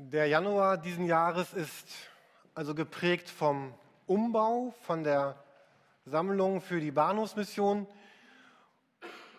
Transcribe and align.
Der 0.00 0.26
Januar 0.28 0.78
diesen 0.78 1.06
Jahres 1.06 1.52
ist 1.52 1.88
also 2.54 2.72
geprägt 2.72 3.28
vom 3.28 3.74
Umbau, 4.06 4.72
von 4.82 5.02
der 5.02 5.34
Sammlung 6.06 6.60
für 6.60 6.78
die 6.78 6.92
Bahnhofsmission 6.92 7.84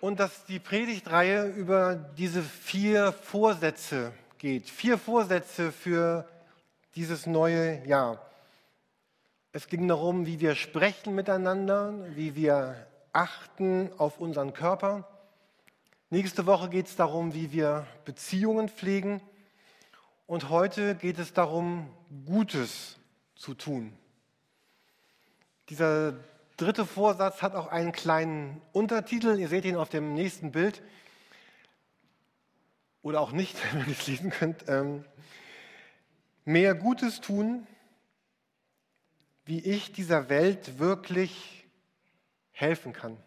und 0.01 0.19
dass 0.19 0.43
die 0.45 0.59
Predigtreihe 0.59 1.47
über 1.47 1.95
diese 1.95 2.43
vier 2.43 3.13
Vorsätze 3.13 4.11
geht. 4.37 4.69
Vier 4.69 4.97
Vorsätze 4.97 5.71
für 5.71 6.27
dieses 6.93 7.25
neue 7.25 7.81
Jahr. 7.87 8.21
Es 9.53 9.67
ging 9.67 9.87
darum, 9.87 10.25
wie 10.25 10.41
wir 10.41 10.55
sprechen 10.55 11.15
miteinander, 11.15 11.93
wie 12.15 12.35
wir 12.35 12.85
achten 13.13 13.89
auf 13.97 14.19
unseren 14.19 14.51
Körper. 14.51 15.07
Nächste 16.09 16.45
Woche 16.45 16.67
geht 16.67 16.87
es 16.87 16.97
darum, 16.97 17.33
wie 17.33 17.53
wir 17.53 17.87
Beziehungen 18.03 18.67
pflegen. 18.67 19.21
Und 20.29 20.49
heute 20.49 20.93
geht 20.93 21.17
es 21.17 21.33
darum, 21.33 21.91
Gutes 22.27 22.99
zu 23.33 23.55
tun. 23.55 23.97
Dieser 25.69 26.19
dritte 26.55 26.85
Vorsatz 26.85 27.41
hat 27.41 27.55
auch 27.55 27.65
einen 27.65 27.93
kleinen 27.93 28.61
Untertitel. 28.71 29.39
Ihr 29.39 29.47
seht 29.47 29.65
ihn 29.65 29.75
auf 29.75 29.89
dem 29.89 30.13
nächsten 30.13 30.51
Bild. 30.51 30.83
Oder 33.01 33.21
auch 33.21 33.31
nicht, 33.31 33.57
wenn 33.73 33.87
ihr 33.87 33.91
es 33.91 34.05
lesen 34.05 34.29
könnt. 34.29 34.65
Ähm, 34.67 35.03
mehr 36.45 36.75
Gutes 36.75 37.21
tun, 37.21 37.65
wie 39.45 39.61
ich 39.61 39.93
dieser 39.93 40.29
Welt 40.29 40.77
wirklich 40.77 41.65
helfen 42.51 42.93
kann. 42.93 43.17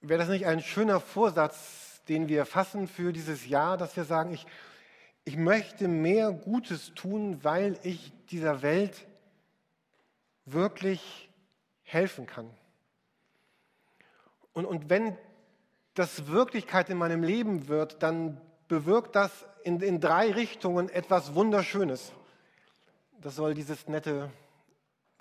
Wäre 0.00 0.20
das 0.20 0.30
nicht 0.30 0.46
ein 0.46 0.62
schöner 0.62 0.98
Vorsatz, 0.98 1.77
den 2.08 2.28
wir 2.28 2.46
fassen 2.46 2.88
für 2.88 3.12
dieses 3.12 3.46
Jahr, 3.46 3.76
dass 3.76 3.96
wir 3.96 4.04
sagen, 4.04 4.32
ich, 4.32 4.46
ich 5.24 5.36
möchte 5.36 5.88
mehr 5.88 6.32
Gutes 6.32 6.94
tun, 6.94 7.42
weil 7.44 7.78
ich 7.82 8.12
dieser 8.30 8.62
Welt 8.62 9.06
wirklich 10.44 11.30
helfen 11.82 12.26
kann. 12.26 12.50
Und, 14.52 14.64
und 14.66 14.90
wenn 14.90 15.16
das 15.94 16.28
Wirklichkeit 16.28 16.90
in 16.90 16.98
meinem 16.98 17.22
Leben 17.22 17.68
wird, 17.68 18.02
dann 18.02 18.40
bewirkt 18.68 19.16
das 19.16 19.46
in, 19.64 19.80
in 19.80 20.00
drei 20.00 20.30
Richtungen 20.30 20.88
etwas 20.88 21.34
Wunderschönes. 21.34 22.12
Das 23.20 23.36
soll 23.36 23.54
dieses 23.54 23.88
nette 23.88 24.30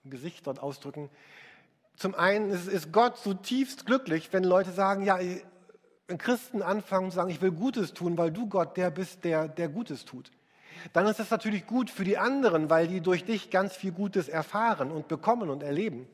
Gesicht 0.06 0.46
dort 0.48 0.60
ausdrücken. 0.60 1.10
Zum 1.96 2.14
einen 2.14 2.52
ist, 2.52 2.92
Gott 2.92 3.18
zutiefst 3.18 3.86
glücklich, 3.86 4.32
wenn 4.32 4.44
Leute 4.44 4.72
sagen, 4.72 5.04
ja, 5.04 5.20
wenn 6.08 6.18
Christen 6.18 6.62
anfangen 6.62 7.12
zu 7.12 7.18
sagen, 7.18 7.30
ich 7.30 7.42
will 7.42 7.52
Gutes 7.52 7.94
tun, 7.94 8.18
weil 8.18 8.32
du 8.32 8.48
Gott 8.48 8.78
der 8.78 8.90
bist, 8.90 9.24
der, 9.26 9.48
der 9.48 9.68
Gutes 9.68 10.06
tut, 10.06 10.32
dann 10.94 11.06
ist 11.08 11.20
das 11.20 11.30
natürlich 11.30 11.68
gut 11.68 11.90
für 11.90 12.04
die 12.04 12.18
anderen, 12.18 12.70
weil 12.70 12.88
die 12.88 13.02
durch 13.02 13.26
dich 13.26 13.50
ganz 13.50 13.76
viel 13.76 13.92
Gutes 13.92 14.30
erfahren 14.30 14.92
und 14.92 15.08
bekommen 15.08 15.50
und 15.50 15.64
erleben. 15.64 16.08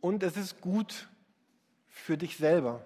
Und 0.00 0.22
es 0.22 0.36
ist 0.36 0.60
gut 0.60 1.08
für 1.88 2.16
dich 2.16 2.36
selber, 2.36 2.84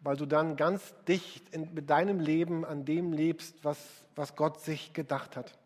weil 0.00 0.16
du 0.16 0.26
dann 0.26 0.56
ganz 0.56 0.94
dicht 1.08 1.48
in, 1.54 1.72
mit 1.74 1.90
deinem 1.90 2.20
Leben 2.20 2.64
an 2.64 2.84
dem 2.84 3.12
lebst, 3.12 3.64
was, 3.64 3.78
was 4.14 4.36
Gott 4.36 4.60
sich 4.60 4.92
gedacht 4.92 5.36
hat. 5.36 5.58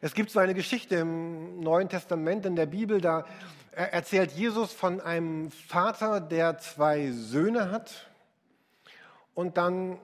Es 0.00 0.14
gibt 0.14 0.30
so 0.30 0.38
eine 0.38 0.54
Geschichte 0.54 0.94
im 0.96 1.60
Neuen 1.60 1.88
Testament 1.88 2.46
in 2.46 2.56
der 2.56 2.66
Bibel, 2.66 3.00
da 3.00 3.26
erzählt 3.86 4.32
Jesus 4.32 4.72
von 4.72 5.00
einem 5.00 5.50
Vater, 5.50 6.20
der 6.20 6.58
zwei 6.58 7.12
Söhne 7.12 7.70
hat. 7.70 8.08
Und 9.34 9.56
dann 9.56 9.98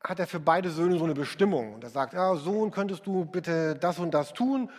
hat 0.00 0.20
er 0.20 0.26
für 0.26 0.38
beide 0.38 0.70
Söhne 0.70 0.98
so 0.98 1.04
eine 1.04 1.14
Bestimmung. 1.14 1.74
Und 1.74 1.82
er 1.82 1.90
sagt, 1.90 2.12
ja, 2.12 2.36
Sohn, 2.36 2.70
könntest 2.70 3.06
du 3.06 3.24
bitte 3.24 3.74
das 3.74 3.98
und 3.98 4.12
das 4.12 4.32
tun? 4.32 4.70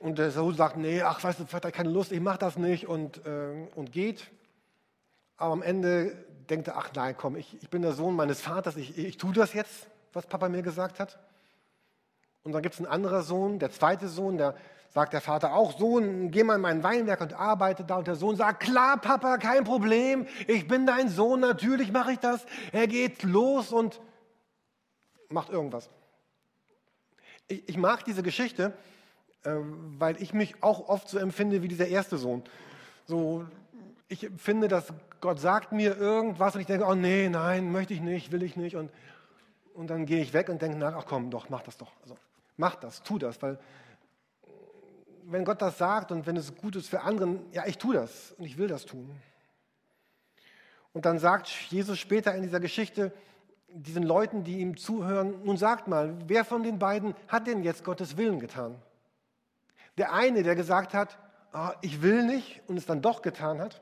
Und 0.00 0.18
der 0.18 0.30
Sohn 0.30 0.54
sagt, 0.54 0.76
nee, 0.76 1.00
ach, 1.00 1.22
weißt 1.22 1.40
du, 1.40 1.46
Vater, 1.46 1.70
keine 1.70 1.90
Lust, 1.90 2.12
ich 2.12 2.20
mach 2.20 2.36
das 2.36 2.58
nicht 2.58 2.86
und, 2.86 3.24
äh, 3.24 3.68
und 3.74 3.92
geht. 3.92 4.30
Aber 5.36 5.52
am 5.52 5.62
Ende 5.62 6.16
denkt 6.50 6.68
er, 6.68 6.76
ach 6.76 6.90
nein, 6.94 7.14
komm, 7.16 7.36
ich, 7.36 7.62
ich 7.62 7.70
bin 7.70 7.82
der 7.82 7.92
Sohn 7.92 8.14
meines 8.14 8.40
Vaters, 8.40 8.76
ich, 8.76 8.98
ich 8.98 9.16
tue 9.16 9.32
das 9.32 9.54
jetzt, 9.54 9.86
was 10.12 10.26
Papa 10.26 10.48
mir 10.48 10.62
gesagt 10.62 10.98
hat. 10.98 11.18
Und 12.42 12.52
dann 12.52 12.62
gibt 12.62 12.74
es 12.74 12.80
einen 12.80 12.90
anderen 12.90 13.22
Sohn, 13.22 13.58
der 13.58 13.70
zweite 13.70 14.08
Sohn, 14.08 14.36
der 14.36 14.56
sagt 14.92 15.14
der 15.14 15.22
Vater 15.22 15.54
auch, 15.54 15.78
Sohn, 15.78 16.30
geh 16.30 16.44
mal 16.44 16.56
in 16.56 16.60
mein 16.60 16.82
Weinberg 16.82 17.20
und 17.22 17.32
arbeite 17.32 17.82
da. 17.84 17.96
Und 17.96 18.06
der 18.06 18.14
Sohn 18.14 18.36
sagt, 18.36 18.60
klar, 18.60 18.98
Papa, 18.98 19.38
kein 19.38 19.64
Problem, 19.64 20.26
ich 20.46 20.68
bin 20.68 20.86
dein 20.86 21.08
Sohn, 21.08 21.40
natürlich 21.40 21.90
mache 21.92 22.12
ich 22.12 22.18
das. 22.18 22.44
Er 22.72 22.86
geht 22.86 23.22
los 23.22 23.72
und 23.72 24.00
macht 25.30 25.48
irgendwas. 25.50 25.88
Ich, 27.48 27.68
ich 27.70 27.76
mag 27.78 28.04
diese 28.04 28.22
Geschichte, 28.22 28.74
äh, 29.44 29.54
weil 29.98 30.20
ich 30.20 30.34
mich 30.34 30.62
auch 30.62 30.88
oft 30.88 31.08
so 31.08 31.18
empfinde 31.18 31.62
wie 31.62 31.68
dieser 31.68 31.88
erste 31.88 32.18
Sohn. 32.18 32.42
So, 33.06 33.46
ich 34.08 34.28
finde, 34.36 34.68
dass 34.68 34.92
Gott 35.22 35.40
sagt 35.40 35.72
mir 35.72 35.96
irgendwas 35.96 36.54
und 36.54 36.60
ich 36.60 36.66
denke, 36.66 36.84
oh 36.86 36.94
nee, 36.94 37.30
nein, 37.30 37.72
möchte 37.72 37.94
ich 37.94 38.02
nicht, 38.02 38.30
will 38.30 38.42
ich 38.42 38.56
nicht. 38.56 38.76
Und, 38.76 38.90
und 39.72 39.88
dann 39.88 40.04
gehe 40.04 40.20
ich 40.20 40.34
weg 40.34 40.50
und 40.50 40.60
denke, 40.60 40.76
na, 40.78 40.94
ach 40.98 41.06
komm, 41.06 41.30
doch, 41.30 41.48
mach 41.48 41.62
das 41.62 41.78
doch. 41.78 41.92
Also, 42.02 42.18
mach 42.58 42.74
das, 42.74 43.02
tu 43.02 43.18
das, 43.18 43.40
weil 43.40 43.58
wenn 45.32 45.44
Gott 45.44 45.62
das 45.62 45.78
sagt 45.78 46.12
und 46.12 46.26
wenn 46.26 46.36
es 46.36 46.54
gut 46.54 46.76
ist 46.76 46.88
für 46.88 47.00
anderen, 47.00 47.40
ja, 47.52 47.66
ich 47.66 47.78
tue 47.78 47.94
das 47.94 48.32
und 48.38 48.44
ich 48.44 48.58
will 48.58 48.68
das 48.68 48.84
tun. 48.84 49.10
Und 50.92 51.06
dann 51.06 51.18
sagt 51.18 51.48
Jesus 51.70 51.98
später 51.98 52.34
in 52.34 52.42
dieser 52.42 52.60
Geschichte 52.60 53.12
diesen 53.68 54.02
Leuten, 54.02 54.44
die 54.44 54.58
ihm 54.58 54.76
zuhören, 54.76 55.42
nun 55.44 55.56
sagt 55.56 55.88
mal, 55.88 56.14
wer 56.26 56.44
von 56.44 56.62
den 56.62 56.78
beiden 56.78 57.14
hat 57.28 57.46
denn 57.46 57.62
jetzt 57.62 57.84
Gottes 57.84 58.16
Willen 58.16 58.38
getan? 58.38 58.76
Der 59.96 60.12
eine, 60.12 60.42
der 60.42 60.54
gesagt 60.54 60.92
hat, 60.92 61.18
oh, 61.54 61.70
ich 61.80 62.02
will 62.02 62.24
nicht 62.24 62.60
und 62.66 62.76
es 62.76 62.86
dann 62.86 63.00
doch 63.00 63.22
getan 63.22 63.60
hat. 63.60 63.80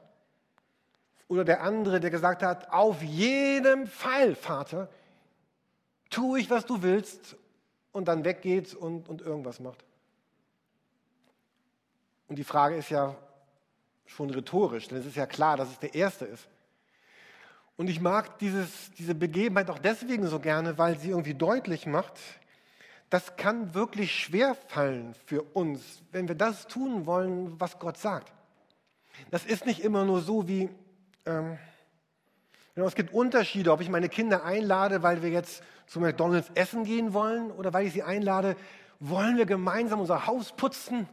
Oder 1.26 1.44
der 1.44 1.62
andere, 1.62 2.00
der 2.00 2.10
gesagt 2.10 2.42
hat, 2.42 2.72
auf 2.72 3.02
jeden 3.02 3.86
Fall, 3.86 4.34
Vater, 4.34 4.88
tue 6.10 6.40
ich, 6.40 6.50
was 6.50 6.66
du 6.66 6.82
willst 6.82 7.36
und 7.92 8.06
dann 8.08 8.24
weggeht 8.24 8.74
und, 8.74 9.08
und 9.08 9.20
irgendwas 9.20 9.60
macht. 9.60 9.84
Und 12.30 12.36
die 12.36 12.44
Frage 12.44 12.76
ist 12.76 12.90
ja 12.90 13.16
schon 14.06 14.30
rhetorisch, 14.30 14.86
denn 14.86 14.98
es 14.98 15.06
ist 15.06 15.16
ja 15.16 15.26
klar, 15.26 15.56
dass 15.56 15.68
es 15.68 15.80
der 15.80 15.96
Erste 15.96 16.26
ist. 16.26 16.46
Und 17.76 17.90
ich 17.90 18.00
mag 18.00 18.38
dieses, 18.38 18.92
diese 18.92 19.16
Begebenheit 19.16 19.68
auch 19.68 19.80
deswegen 19.80 20.28
so 20.28 20.38
gerne, 20.38 20.78
weil 20.78 20.96
sie 20.96 21.10
irgendwie 21.10 21.34
deutlich 21.34 21.86
macht, 21.86 22.20
das 23.08 23.34
kann 23.36 23.74
wirklich 23.74 24.14
schwer 24.14 24.54
fallen 24.68 25.16
für 25.26 25.42
uns, 25.42 25.82
wenn 26.12 26.28
wir 26.28 26.36
das 26.36 26.68
tun 26.68 27.04
wollen, 27.04 27.60
was 27.60 27.80
Gott 27.80 27.96
sagt. 27.96 28.32
Das 29.32 29.44
ist 29.44 29.66
nicht 29.66 29.80
immer 29.80 30.04
nur 30.04 30.20
so 30.20 30.46
wie, 30.46 30.70
ähm, 31.26 31.58
es 32.76 32.94
gibt 32.94 33.12
Unterschiede, 33.12 33.72
ob 33.72 33.80
ich 33.80 33.88
meine 33.88 34.08
Kinder 34.08 34.44
einlade, 34.44 35.02
weil 35.02 35.20
wir 35.22 35.30
jetzt 35.30 35.64
zu 35.88 35.98
McDonald's 35.98 36.52
essen 36.54 36.84
gehen 36.84 37.12
wollen 37.12 37.50
oder 37.50 37.72
weil 37.72 37.88
ich 37.88 37.92
sie 37.92 38.04
einlade, 38.04 38.54
wollen 39.00 39.36
wir 39.36 39.46
gemeinsam 39.46 39.98
unser 39.98 40.28
Haus 40.28 40.52
putzen 40.52 41.08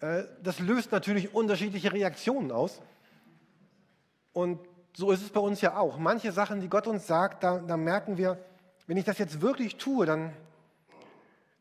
das 0.00 0.58
löst 0.58 0.92
natürlich 0.92 1.34
unterschiedliche 1.34 1.92
Reaktionen 1.92 2.52
aus. 2.52 2.80
Und 4.32 4.60
so 4.94 5.10
ist 5.10 5.22
es 5.22 5.30
bei 5.30 5.40
uns 5.40 5.60
ja 5.60 5.76
auch. 5.76 5.98
Manche 5.98 6.32
Sachen, 6.32 6.60
die 6.60 6.68
Gott 6.68 6.86
uns 6.86 7.06
sagt, 7.06 7.42
da, 7.42 7.58
da 7.58 7.76
merken 7.76 8.18
wir, 8.18 8.38
wenn 8.86 8.96
ich 8.96 9.04
das 9.04 9.18
jetzt 9.18 9.40
wirklich 9.40 9.76
tue, 9.76 10.06
dann, 10.06 10.32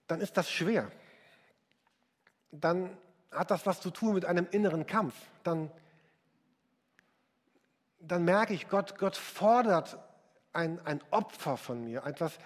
dann 0.07 0.21
ist 0.21 0.37
das 0.37 0.49
schwer. 0.49 0.91
Dann 2.51 2.97
hat 3.31 3.51
das 3.51 3.65
was 3.65 3.81
zu 3.81 3.91
tun 3.91 4.13
mit 4.13 4.25
einem 4.25 4.47
inneren 4.51 4.85
Kampf. 4.85 5.15
Dann, 5.43 5.71
dann 7.99 8.23
merke 8.23 8.53
ich, 8.53 8.69
Gott, 8.69 8.97
Gott 8.97 9.17
fordert 9.17 9.97
ein, 10.53 10.79
ein 10.85 11.01
Opfer 11.11 11.57
von 11.57 11.83
mir, 11.83 12.05
etwas, 12.05 12.37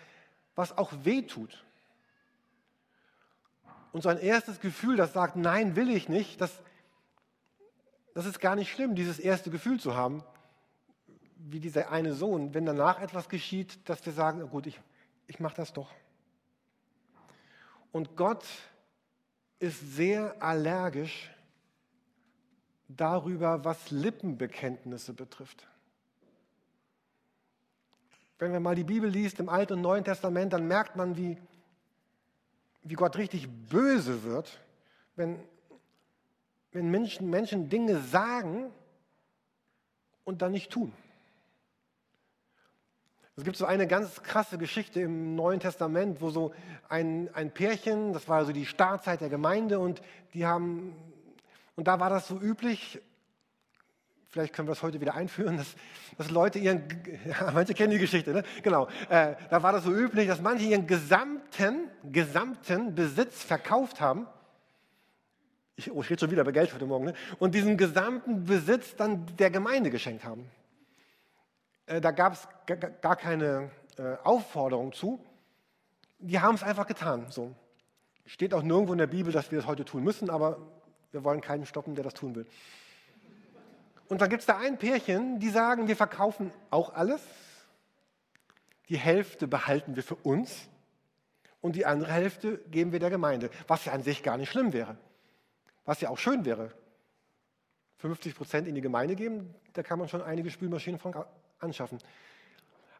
was 0.55 0.77
auch 0.77 0.91
weh 1.03 1.21
tut. 1.23 1.63
Und 3.91 4.01
so 4.01 4.09
ein 4.09 4.19
erstes 4.19 4.59
Gefühl, 4.59 4.97
das 4.97 5.13
sagt, 5.13 5.35
nein, 5.35 5.75
will 5.75 5.89
ich 5.89 6.09
nicht, 6.09 6.39
das, 6.41 6.51
das 8.13 8.25
ist 8.25 8.39
gar 8.39 8.55
nicht 8.55 8.71
schlimm, 8.71 8.95
dieses 8.95 9.19
erste 9.19 9.49
Gefühl 9.49 9.79
zu 9.79 9.95
haben, 9.95 10.23
wie 11.37 11.59
dieser 11.59 11.91
eine 11.91 12.13
Sohn, 12.13 12.53
wenn 12.53 12.65
danach 12.65 13.01
etwas 13.01 13.29
geschieht, 13.29 13.89
dass 13.89 14.05
wir 14.05 14.13
sagen, 14.13 14.47
gut, 14.49 14.67
ich, 14.67 14.79
ich 15.27 15.39
mache 15.39 15.55
das 15.55 15.73
doch. 15.73 15.89
Und 17.91 18.15
Gott 18.15 18.45
ist 19.57 19.95
sehr 19.95 20.41
allergisch 20.41 21.31
darüber, 22.87 23.63
was 23.63 23.91
Lippenbekenntnisse 23.91 25.13
betrifft. 25.13 25.67
Wenn 28.37 28.51
man 28.51 28.63
mal 28.63 28.75
die 28.75 28.83
Bibel 28.83 29.09
liest 29.09 29.39
im 29.39 29.49
Alten 29.49 29.73
und 29.73 29.81
Neuen 29.81 30.03
Testament, 30.03 30.53
dann 30.53 30.67
merkt 30.67 30.95
man, 30.95 31.17
wie, 31.17 31.37
wie 32.83 32.95
Gott 32.95 33.17
richtig 33.17 33.49
böse 33.69 34.23
wird, 34.23 34.59
wenn, 35.15 35.39
wenn 36.71 36.89
Menschen, 36.89 37.29
Menschen 37.29 37.69
Dinge 37.69 37.99
sagen 37.99 38.71
und 40.23 40.41
dann 40.41 40.51
nicht 40.51 40.71
tun. 40.71 40.93
Es 43.35 43.45
gibt 43.45 43.55
so 43.55 43.65
eine 43.65 43.87
ganz 43.87 44.21
krasse 44.21 44.57
Geschichte 44.57 44.99
im 44.99 45.35
Neuen 45.35 45.61
Testament, 45.61 46.19
wo 46.19 46.29
so 46.29 46.53
ein, 46.89 47.29
ein 47.33 47.51
Pärchen, 47.51 48.11
das 48.11 48.27
war 48.27 48.43
so 48.43 48.51
die 48.51 48.65
Startzeit 48.65 49.21
der 49.21 49.29
Gemeinde 49.29 49.79
und 49.79 50.01
die 50.33 50.45
haben, 50.45 50.93
und 51.75 51.87
da 51.87 52.01
war 52.01 52.09
das 52.09 52.27
so 52.27 52.37
üblich, 52.37 52.99
vielleicht 54.29 54.53
können 54.53 54.67
wir 54.67 54.73
das 54.73 54.83
heute 54.83 55.01
wieder 55.01 55.15
einführen, 55.15 55.57
dass, 55.57 55.75
dass 56.17 56.29
Leute 56.29 56.59
ihren, 56.59 56.83
ja, 57.25 57.51
manche 57.51 57.73
kennen 57.73 57.91
die 57.91 57.97
Geschichte, 57.97 58.31
ne? 58.31 58.43
genau, 58.63 58.87
äh, 59.09 59.35
da 59.49 59.63
war 59.63 59.73
das 59.73 59.83
so 59.83 59.91
üblich, 59.91 60.27
dass 60.27 60.41
manche 60.41 60.65
ihren 60.65 60.87
gesamten, 60.87 61.89
gesamten 62.03 62.95
Besitz 62.95 63.43
verkauft 63.43 63.99
haben. 63.99 64.27
Ich, 65.75 65.91
oh, 65.91 66.01
ich 66.01 66.09
rede 66.09 66.19
schon 66.19 66.31
wieder 66.31 66.41
über 66.41 66.51
Geld 66.51 66.73
heute 66.73 66.85
Morgen, 66.85 67.05
ne? 67.05 67.13
und 67.39 67.55
diesen 67.55 67.77
gesamten 67.77 68.45
Besitz 68.45 68.95
dann 68.95 69.25
der 69.37 69.49
Gemeinde 69.49 69.89
geschenkt 69.89 70.23
haben. 70.23 70.49
Äh, 71.85 72.01
da 72.01 72.11
gab 72.11 72.33
es 72.33 72.47
gar 73.01 73.15
keine 73.15 73.71
äh, 73.97 74.15
Aufforderung 74.23 74.93
zu. 74.93 75.23
Die 76.19 76.39
haben 76.39 76.55
es 76.55 76.63
einfach 76.63 76.85
getan. 76.85 77.27
So. 77.29 77.55
Steht 78.25 78.53
auch 78.53 78.61
nirgendwo 78.61 78.91
in 78.91 78.99
der 78.99 79.07
Bibel, 79.07 79.33
dass 79.33 79.51
wir 79.51 79.57
das 79.57 79.67
heute 79.67 79.85
tun 79.85 80.03
müssen, 80.03 80.29
aber 80.29 80.59
wir 81.11 81.23
wollen 81.23 81.41
keinen 81.41 81.65
stoppen, 81.65 81.95
der 81.95 82.03
das 82.03 82.13
tun 82.13 82.35
will. 82.35 82.45
Und 84.09 84.21
dann 84.21 84.29
gibt 84.29 84.41
es 84.41 84.47
da 84.47 84.57
ein 84.57 84.77
Pärchen, 84.77 85.39
die 85.39 85.49
sagen, 85.49 85.87
wir 85.87 85.95
verkaufen 85.95 86.51
auch 86.71 86.93
alles. 86.93 87.21
Die 88.89 88.97
Hälfte 88.97 89.47
behalten 89.47 89.95
wir 89.95 90.03
für 90.03 90.15
uns 90.15 90.67
und 91.61 91.75
die 91.75 91.85
andere 91.85 92.11
Hälfte 92.11 92.57
geben 92.71 92.91
wir 92.91 92.99
der 92.99 93.11
Gemeinde, 93.11 93.51
was 93.67 93.85
ja 93.85 93.93
an 93.93 94.01
sich 94.01 94.23
gar 94.23 94.37
nicht 94.37 94.49
schlimm 94.49 94.73
wäre. 94.73 94.97
Was 95.85 96.01
ja 96.01 96.09
auch 96.09 96.17
schön 96.17 96.43
wäre. 96.43 96.71
50 97.97 98.33
Prozent 98.33 98.67
in 98.67 98.75
die 98.75 98.81
Gemeinde 98.81 99.15
geben, 99.15 99.53
da 99.73 99.83
kann 99.83 99.99
man 99.99 100.07
schon 100.07 100.21
einige 100.21 100.49
Spülmaschinen 100.49 100.99
von 100.99 101.13
anschaffen. 101.59 101.99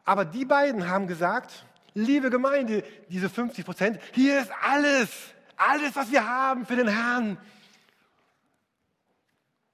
Aber 0.04 0.24
die 0.24 0.44
beiden 0.44 0.88
haben 0.88 1.06
gesagt, 1.06 1.64
liebe 1.94 2.30
Gemeinde, 2.30 2.84
diese 3.08 3.28
50 3.28 3.64
Prozent, 3.64 4.00
hier 4.12 4.40
ist 4.40 4.52
alles, 4.62 5.10
alles, 5.56 5.96
was 5.96 6.10
wir 6.12 6.26
haben 6.26 6.66
für 6.66 6.76
den 6.76 6.88
Herrn. 6.88 7.38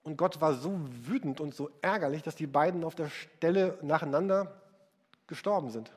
Und 0.07 0.17
Gott 0.17 0.41
war 0.41 0.55
so 0.55 0.73
wütend 1.03 1.41
und 1.41 1.53
so 1.53 1.69
ärgerlich, 1.83 2.23
dass 2.23 2.37
die 2.37 2.47
beiden 2.47 2.85
auf 2.85 2.95
der 2.95 3.09
Stelle 3.09 3.77
nacheinander 3.83 4.55
gestorben 5.27 5.71
sind. 5.71 5.91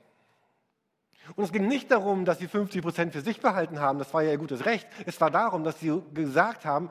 Und 1.35 1.43
es 1.43 1.51
ging 1.51 1.67
nicht 1.67 1.91
darum, 1.91 2.25
dass 2.25 2.39
sie 2.39 2.47
50 2.47 2.81
Prozent 2.81 3.13
für 3.13 3.21
sich 3.21 3.39
behalten 3.39 3.79
haben, 3.79 3.99
das 3.99 4.11
war 4.11 4.23
ja 4.23 4.31
ihr 4.31 4.39
gutes 4.39 4.65
Recht. 4.65 4.87
Es 5.05 5.21
war 5.21 5.29
darum, 5.29 5.63
dass 5.63 5.79
sie 5.79 6.01
gesagt 6.15 6.65
haben, 6.65 6.89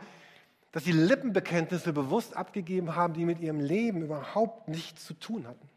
dass 0.70 0.85
sie 0.85 0.93
Lippenbekenntnisse 0.93 1.93
bewusst 1.93 2.37
abgegeben 2.37 2.94
haben, 2.94 3.15
die 3.15 3.25
mit 3.25 3.41
ihrem 3.41 3.59
Leben 3.59 4.03
überhaupt 4.03 4.69
nichts 4.69 5.05
zu 5.05 5.14
tun 5.14 5.49
hatten. 5.49 5.69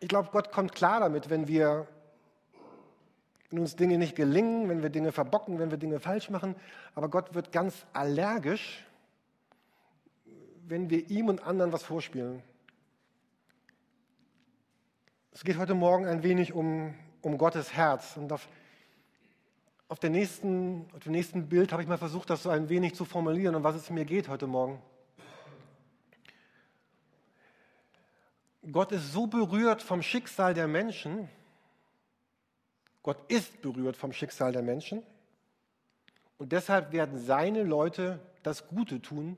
Ich 0.00 0.08
glaube, 0.08 0.30
Gott 0.32 0.50
kommt 0.50 0.74
klar 0.74 0.98
damit, 0.98 1.30
wenn 1.30 1.46
wir 1.46 1.86
wenn 3.54 3.60
uns 3.60 3.76
Dinge 3.76 3.98
nicht 3.98 4.16
gelingen, 4.16 4.68
wenn 4.68 4.82
wir 4.82 4.90
Dinge 4.90 5.12
verbocken, 5.12 5.60
wenn 5.60 5.70
wir 5.70 5.78
Dinge 5.78 6.00
falsch 6.00 6.28
machen. 6.28 6.56
Aber 6.96 7.08
Gott 7.08 7.34
wird 7.34 7.52
ganz 7.52 7.86
allergisch, 7.92 8.84
wenn 10.66 10.90
wir 10.90 11.08
ihm 11.08 11.28
und 11.28 11.40
anderen 11.46 11.72
was 11.72 11.84
vorspielen. 11.84 12.42
Es 15.30 15.44
geht 15.44 15.56
heute 15.56 15.74
Morgen 15.74 16.04
ein 16.06 16.24
wenig 16.24 16.52
um, 16.52 16.94
um 17.22 17.38
Gottes 17.38 17.72
Herz. 17.72 18.16
Und 18.16 18.32
auf, 18.32 18.48
auf, 19.86 20.00
der 20.00 20.10
nächsten, 20.10 20.86
auf 20.92 21.04
dem 21.04 21.12
nächsten 21.12 21.48
Bild 21.48 21.70
habe 21.70 21.80
ich 21.80 21.88
mal 21.88 21.96
versucht, 21.96 22.30
das 22.30 22.42
so 22.42 22.50
ein 22.50 22.68
wenig 22.68 22.96
zu 22.96 23.04
formulieren, 23.04 23.54
um 23.54 23.62
was 23.62 23.76
es 23.76 23.88
mir 23.88 24.04
geht 24.04 24.28
heute 24.28 24.48
Morgen. 24.48 24.82
Gott 28.72 28.90
ist 28.90 29.12
so 29.12 29.28
berührt 29.28 29.80
vom 29.80 30.02
Schicksal 30.02 30.54
der 30.54 30.66
Menschen. 30.66 31.28
Gott 33.04 33.18
ist 33.30 33.60
berührt 33.60 33.96
vom 33.96 34.12
Schicksal 34.12 34.50
der 34.50 34.62
Menschen. 34.62 35.02
Und 36.38 36.52
deshalb 36.52 36.90
werden 36.90 37.18
seine 37.18 37.62
Leute 37.62 38.18
das 38.42 38.66
Gute 38.66 39.00
tun 39.00 39.36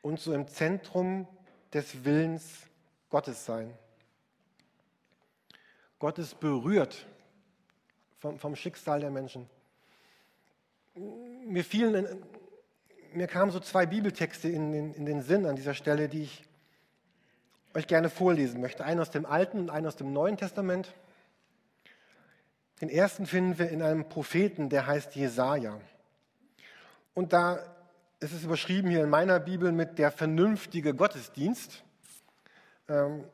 und 0.00 0.20
so 0.20 0.32
im 0.32 0.46
Zentrum 0.46 1.26
des 1.74 2.04
Willens 2.04 2.68
Gottes 3.10 3.44
sein. 3.44 3.76
Gott 5.98 6.18
ist 6.18 6.38
berührt 6.38 7.06
vom, 8.18 8.38
vom 8.38 8.54
Schicksal 8.54 9.00
der 9.00 9.10
Menschen. 9.10 9.50
Mir 10.94 11.64
fielen, 11.64 12.24
mir 13.12 13.26
kamen 13.26 13.50
so 13.50 13.58
zwei 13.58 13.86
Bibeltexte 13.86 14.48
in 14.48 14.70
den, 14.70 14.94
in 14.94 15.04
den 15.04 15.20
Sinn 15.22 15.46
an 15.46 15.56
dieser 15.56 15.74
Stelle, 15.74 16.08
die 16.08 16.22
ich 16.22 16.44
euch 17.74 17.88
gerne 17.88 18.08
vorlesen 18.08 18.60
möchte. 18.60 18.84
Einen 18.84 19.00
aus 19.00 19.10
dem 19.10 19.26
Alten 19.26 19.58
und 19.58 19.70
einen 19.70 19.86
aus 19.86 19.96
dem 19.96 20.12
Neuen 20.12 20.36
Testament. 20.36 20.94
Den 22.80 22.90
ersten 22.90 23.26
finden 23.26 23.58
wir 23.58 23.70
in 23.70 23.82
einem 23.82 24.08
Propheten, 24.08 24.68
der 24.68 24.86
heißt 24.86 25.14
Jesaja. 25.16 25.80
Und 27.14 27.32
da 27.32 27.58
ist 28.20 28.32
es 28.32 28.44
überschrieben 28.44 28.90
hier 28.90 29.02
in 29.02 29.10
meiner 29.10 29.40
Bibel 29.40 29.72
mit 29.72 29.98
der 29.98 30.10
vernünftige 30.10 30.94
Gottesdienst. 30.94 31.82
Ähm, 32.88 33.24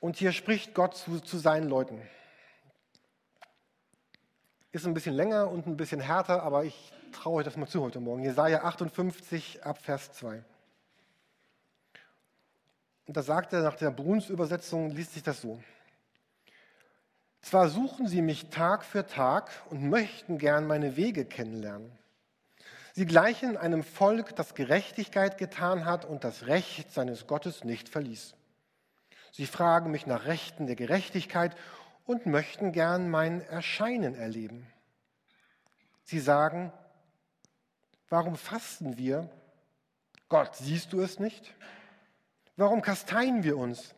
und 0.00 0.16
hier 0.16 0.32
spricht 0.32 0.74
Gott 0.74 0.96
zu, 0.96 1.20
zu 1.20 1.38
seinen 1.38 1.68
Leuten. 1.68 2.02
Ist 4.72 4.86
ein 4.86 4.94
bisschen 4.94 5.14
länger 5.14 5.48
und 5.48 5.66
ein 5.66 5.76
bisschen 5.76 6.00
härter, 6.00 6.42
aber 6.42 6.64
ich 6.64 6.92
traue 7.12 7.36
euch 7.36 7.44
das 7.44 7.56
mal 7.56 7.68
zu 7.68 7.82
heute 7.82 8.00
Morgen. 8.00 8.24
Jesaja 8.24 8.64
58 8.64 9.64
ab 9.64 9.78
Vers 9.78 10.12
2. 10.12 10.42
Und 13.06 13.16
da 13.16 13.22
sagt 13.22 13.52
er 13.52 13.62
nach 13.62 13.76
der 13.76 13.90
Bruns-Übersetzung, 13.90 14.90
liest 14.90 15.14
sich 15.14 15.22
das 15.22 15.40
so. 15.42 15.62
Zwar 17.42 17.68
suchen 17.68 18.06
sie 18.06 18.22
mich 18.22 18.50
Tag 18.50 18.84
für 18.84 19.06
Tag 19.06 19.50
und 19.68 19.88
möchten 19.88 20.38
gern 20.38 20.66
meine 20.66 20.96
Wege 20.96 21.24
kennenlernen. 21.24 21.90
Sie 22.94 23.04
gleichen 23.06 23.56
einem 23.56 23.82
Volk, 23.82 24.36
das 24.36 24.54
Gerechtigkeit 24.54 25.38
getan 25.38 25.84
hat 25.84 26.04
und 26.04 26.24
das 26.24 26.46
Recht 26.46 26.92
seines 26.92 27.26
Gottes 27.26 27.64
nicht 27.64 27.88
verließ. 27.88 28.34
Sie 29.32 29.46
fragen 29.46 29.90
mich 29.90 30.06
nach 30.06 30.26
Rechten 30.26 30.66
der 30.66 30.76
Gerechtigkeit 30.76 31.56
und 32.04 32.26
möchten 32.26 32.72
gern 32.72 33.10
mein 33.10 33.40
Erscheinen 33.40 34.14
erleben. 34.14 34.66
Sie 36.04 36.20
sagen, 36.20 36.72
warum 38.08 38.36
fasten 38.36 38.98
wir? 38.98 39.30
Gott, 40.28 40.54
siehst 40.56 40.92
du 40.92 41.00
es 41.00 41.18
nicht? 41.18 41.54
Warum 42.56 42.82
kasteien 42.82 43.42
wir 43.42 43.56
uns? 43.56 43.94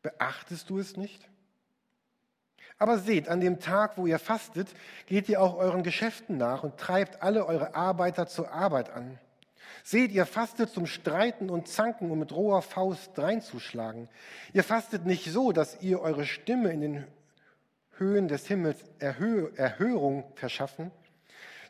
Beachtest 0.00 0.70
du 0.70 0.78
es 0.78 0.96
nicht? 0.96 1.28
Aber 2.82 2.98
seht, 2.98 3.28
an 3.28 3.40
dem 3.40 3.60
Tag, 3.60 3.96
wo 3.96 4.08
ihr 4.08 4.18
fastet, 4.18 4.66
geht 5.06 5.28
ihr 5.28 5.40
auch 5.40 5.54
euren 5.54 5.84
Geschäften 5.84 6.36
nach 6.36 6.64
und 6.64 6.78
treibt 6.78 7.22
alle 7.22 7.46
eure 7.46 7.76
Arbeiter 7.76 8.26
zur 8.26 8.50
Arbeit 8.50 8.90
an. 8.90 9.20
Seht, 9.84 10.10
ihr 10.10 10.26
fastet 10.26 10.70
zum 10.70 10.86
Streiten 10.86 11.48
und 11.48 11.68
Zanken, 11.68 12.10
um 12.10 12.18
mit 12.18 12.32
roher 12.32 12.60
Faust 12.60 13.16
reinzuschlagen. 13.16 14.08
Ihr 14.52 14.64
fastet 14.64 15.06
nicht 15.06 15.30
so, 15.30 15.52
dass 15.52 15.80
ihr 15.80 16.00
eure 16.00 16.26
Stimme 16.26 16.72
in 16.72 16.80
den 16.80 17.06
Höhen 17.98 18.26
des 18.26 18.48
Himmels 18.48 18.82
Erhö 18.98 19.52
Erhörung 19.54 20.24
verschaffen. 20.34 20.90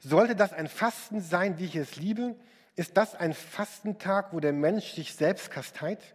Sollte 0.01 0.35
das 0.35 0.55
ein 0.55 0.67
Fasten 0.67 1.21
sein, 1.21 1.59
wie 1.59 1.67
ich 1.67 1.77
es 1.77 1.97
liebe, 1.97 2.37
ist 2.75 2.97
das 2.97 3.15
ein 3.15 3.35
Fastentag, 3.35 4.33
wo 4.33 4.41
der 4.41 4.55
Mensch 4.55 4.95
sich 4.95 5.15
selbst 5.15 5.51
kasteit? 5.51 6.15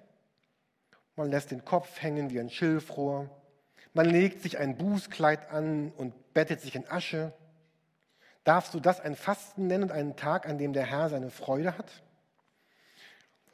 Man 1.16 1.30
lässt 1.30 1.51
den 1.51 1.63
Kopf 1.63 2.01
hängen 2.01 2.32
wie 2.32 2.39
ein 2.39 2.50
Schilfrohr. 2.50 3.30
Man 3.94 4.06
legt 4.06 4.41
sich 4.41 4.58
ein 4.58 4.77
Bußkleid 4.77 5.51
an 5.51 5.91
und 5.98 6.34
bettet 6.34 6.62
sich 6.62 6.75
in 6.75 6.88
Asche. 6.88 7.34
Darfst 8.44 8.74
du 8.74 8.79
das 8.79 9.00
ein 9.00 9.15
Fasten 9.15 9.67
nennen 9.67 9.86
und 9.86 9.91
einen 9.91 10.15
Tag, 10.15 10.48
an 10.48 10.58
dem 10.58 10.74
der 10.74 10.86
Herr 10.86 11.10
seine 11.10 11.32
Freude 11.32 11.77
hat? 11.77 12.03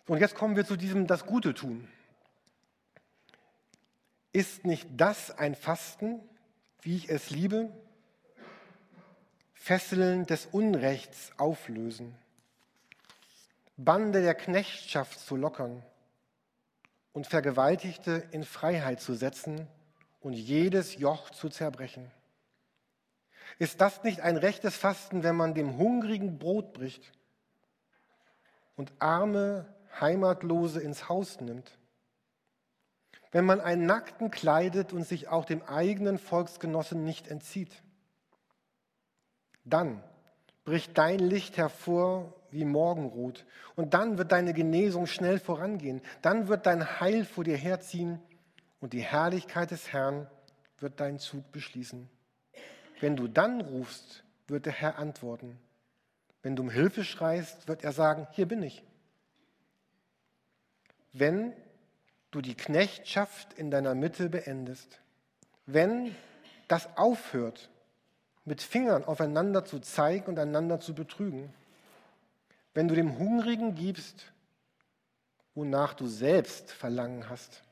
Und 0.07 0.19
jetzt 0.19 0.35
kommen 0.35 0.55
wir 0.55 0.65
zu 0.65 0.75
diesem 0.75 1.07
das 1.07 1.25
Gute 1.25 1.53
tun. 1.53 1.87
Ist 4.31 4.65
nicht 4.65 4.87
das 4.97 5.31
ein 5.37 5.55
Fasten, 5.55 6.19
wie 6.81 6.97
ich 6.97 7.09
es 7.09 7.29
liebe? 7.29 7.71
Fesseln 9.53 10.25
des 10.25 10.45
Unrechts 10.47 11.31
auflösen 11.37 12.15
Bande 13.77 14.21
der 14.21 14.35
Knechtschaft 14.35 15.19
zu 15.19 15.35
lockern 15.35 15.81
und 17.11 17.25
Vergewaltigte 17.25 18.27
in 18.31 18.43
Freiheit 18.43 19.01
zu 19.01 19.15
setzen 19.15 19.67
und 20.23 20.33
jedes 20.33 20.97
Joch 20.97 21.29
zu 21.29 21.49
zerbrechen. 21.49 22.09
Ist 23.59 23.81
das 23.81 24.03
nicht 24.03 24.21
ein 24.21 24.37
rechtes 24.37 24.75
Fasten, 24.75 25.21
wenn 25.23 25.35
man 25.35 25.53
dem 25.53 25.77
Hungrigen 25.77 26.39
Brot 26.39 26.73
bricht 26.73 27.11
und 28.75 28.91
arme 28.99 29.67
Heimatlose 29.99 30.81
ins 30.81 31.07
Haus 31.09 31.39
nimmt? 31.39 31.77
Wenn 33.31 33.45
man 33.45 33.61
einen 33.61 33.85
Nackten 33.85 34.31
kleidet 34.31 34.93
und 34.93 35.03
sich 35.03 35.27
auch 35.27 35.45
dem 35.45 35.61
eigenen 35.63 36.17
Volksgenossen 36.17 37.03
nicht 37.03 37.27
entzieht? 37.27 37.83
Dann 39.65 40.03
bricht 40.65 40.97
dein 40.97 41.19
Licht 41.19 41.57
hervor 41.57 42.33
wie 42.51 42.65
Morgenrot. 42.65 43.45
Und 43.75 43.93
dann 43.93 44.17
wird 44.17 44.31
deine 44.31 44.53
Genesung 44.53 45.07
schnell 45.07 45.39
vorangehen. 45.39 46.01
Dann 46.21 46.47
wird 46.47 46.65
dein 46.65 46.99
Heil 46.99 47.25
vor 47.25 47.43
dir 47.43 47.57
herziehen 47.57 48.21
und 48.83 48.91
die 48.91 49.01
Herrlichkeit 49.01 49.71
des 49.71 49.93
Herrn 49.93 50.27
wird 50.79 50.99
deinen 50.99 51.17
Zug 51.17 51.53
beschließen. 51.53 52.09
Wenn 52.99 53.15
du 53.15 53.29
dann 53.29 53.61
rufst, 53.61 54.25
wird 54.47 54.65
der 54.65 54.73
Herr 54.73 54.99
antworten. 54.99 55.57
Wenn 56.41 56.57
du 56.57 56.63
um 56.63 56.69
Hilfe 56.69 57.05
schreist, 57.05 57.69
wird 57.69 57.85
er 57.85 57.93
sagen, 57.93 58.27
hier 58.31 58.45
bin 58.45 58.61
ich. 58.61 58.83
Wenn 61.13 61.53
du 62.31 62.41
die 62.41 62.55
Knechtschaft 62.55 63.53
in 63.53 63.71
deiner 63.71 63.95
Mitte 63.95 64.27
beendest, 64.27 64.99
wenn 65.65 66.13
das 66.67 66.97
aufhört, 66.97 67.69
mit 68.43 68.61
Fingern 68.61 69.05
aufeinander 69.05 69.63
zu 69.63 69.79
zeigen 69.79 70.25
und 70.25 70.37
einander 70.37 70.81
zu 70.81 70.93
betrügen, 70.93 71.53
wenn 72.73 72.89
du 72.89 72.95
dem 72.95 73.17
Hungrigen 73.17 73.75
gibst, 73.75 74.33
wonach 75.55 75.93
du 75.93 76.05
selbst 76.05 76.69
Verlangen 76.69 77.29
hast 77.29 77.63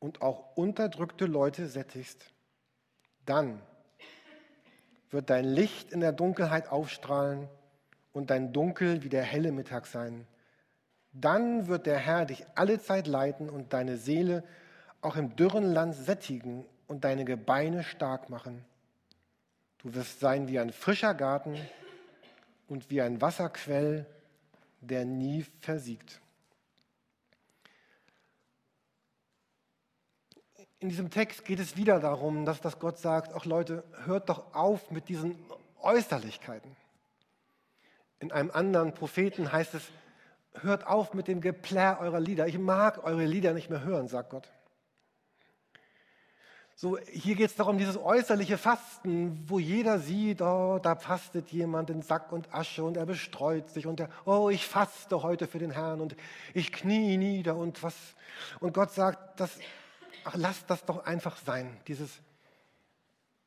und 0.00 0.22
auch 0.22 0.56
unterdrückte 0.56 1.26
Leute 1.26 1.68
sättigst, 1.68 2.26
dann 3.26 3.62
wird 5.10 5.30
dein 5.30 5.44
Licht 5.44 5.92
in 5.92 6.00
der 6.00 6.12
Dunkelheit 6.12 6.70
aufstrahlen 6.70 7.48
und 8.12 8.30
dein 8.30 8.52
Dunkel 8.52 9.04
wie 9.04 9.08
der 9.08 9.22
helle 9.22 9.52
Mittag 9.52 9.86
sein. 9.86 10.26
Dann 11.12 11.66
wird 11.68 11.86
der 11.86 11.98
Herr 11.98 12.26
dich 12.26 12.44
alle 12.54 12.80
Zeit 12.80 13.06
leiten 13.06 13.48
und 13.48 13.72
deine 13.72 13.96
Seele 13.96 14.44
auch 15.02 15.16
im 15.16 15.36
dürren 15.36 15.72
Land 15.72 15.94
sättigen 15.94 16.64
und 16.86 17.04
deine 17.04 17.24
Gebeine 17.24 17.82
stark 17.82 18.30
machen. 18.30 18.64
Du 19.78 19.94
wirst 19.94 20.20
sein 20.20 20.48
wie 20.48 20.58
ein 20.58 20.72
frischer 20.72 21.14
Garten 21.14 21.56
und 22.68 22.90
wie 22.90 23.00
ein 23.00 23.20
Wasserquell, 23.20 24.06
der 24.80 25.04
nie 25.04 25.44
versiegt. 25.60 26.20
In 30.80 30.88
diesem 30.88 31.10
Text 31.10 31.44
geht 31.44 31.60
es 31.60 31.76
wieder 31.76 32.00
darum, 32.00 32.46
dass, 32.46 32.62
dass 32.62 32.78
Gott 32.78 32.98
sagt, 32.98 33.34
ach 33.34 33.44
Leute, 33.44 33.84
hört 34.06 34.30
doch 34.30 34.54
auf 34.54 34.90
mit 34.90 35.10
diesen 35.10 35.38
Äußerlichkeiten. 35.82 36.74
In 38.18 38.32
einem 38.32 38.50
anderen 38.50 38.94
Propheten 38.94 39.52
heißt 39.52 39.74
es, 39.74 39.82
hört 40.54 40.86
auf 40.86 41.12
mit 41.12 41.28
dem 41.28 41.42
Geplär 41.42 41.98
eurer 42.00 42.18
Lieder. 42.18 42.46
Ich 42.46 42.58
mag 42.58 43.04
eure 43.04 43.26
Lieder 43.26 43.52
nicht 43.52 43.68
mehr 43.68 43.84
hören, 43.84 44.08
sagt 44.08 44.30
Gott. 44.30 44.50
So, 46.74 46.96
hier 46.96 47.34
geht 47.34 47.50
es 47.50 47.56
darum, 47.56 47.76
dieses 47.76 47.98
äußerliche 47.98 48.56
Fasten, 48.56 49.44
wo 49.46 49.58
jeder 49.58 49.98
sieht, 49.98 50.40
oh, 50.40 50.78
da 50.82 50.96
fastet 50.96 51.50
jemand 51.50 51.90
in 51.90 52.00
Sack 52.00 52.32
und 52.32 52.54
Asche 52.54 52.84
und 52.84 52.96
er 52.96 53.04
bestreut 53.04 53.68
sich 53.68 53.86
und 53.86 54.00
er, 54.00 54.08
oh, 54.24 54.48
ich 54.48 54.66
faste 54.66 55.22
heute 55.22 55.46
für 55.46 55.58
den 55.58 55.72
Herrn 55.72 56.00
und 56.00 56.16
ich 56.54 56.72
knie 56.72 57.18
nieder 57.18 57.56
und 57.56 57.82
was. 57.82 57.94
Und 58.60 58.72
Gott 58.72 58.92
sagt, 58.92 59.38
das, 59.40 59.58
ach, 60.24 60.34
lass 60.36 60.66
das 60.66 60.84
doch 60.84 61.04
einfach 61.04 61.36
sein, 61.38 61.76
dieses, 61.86 62.10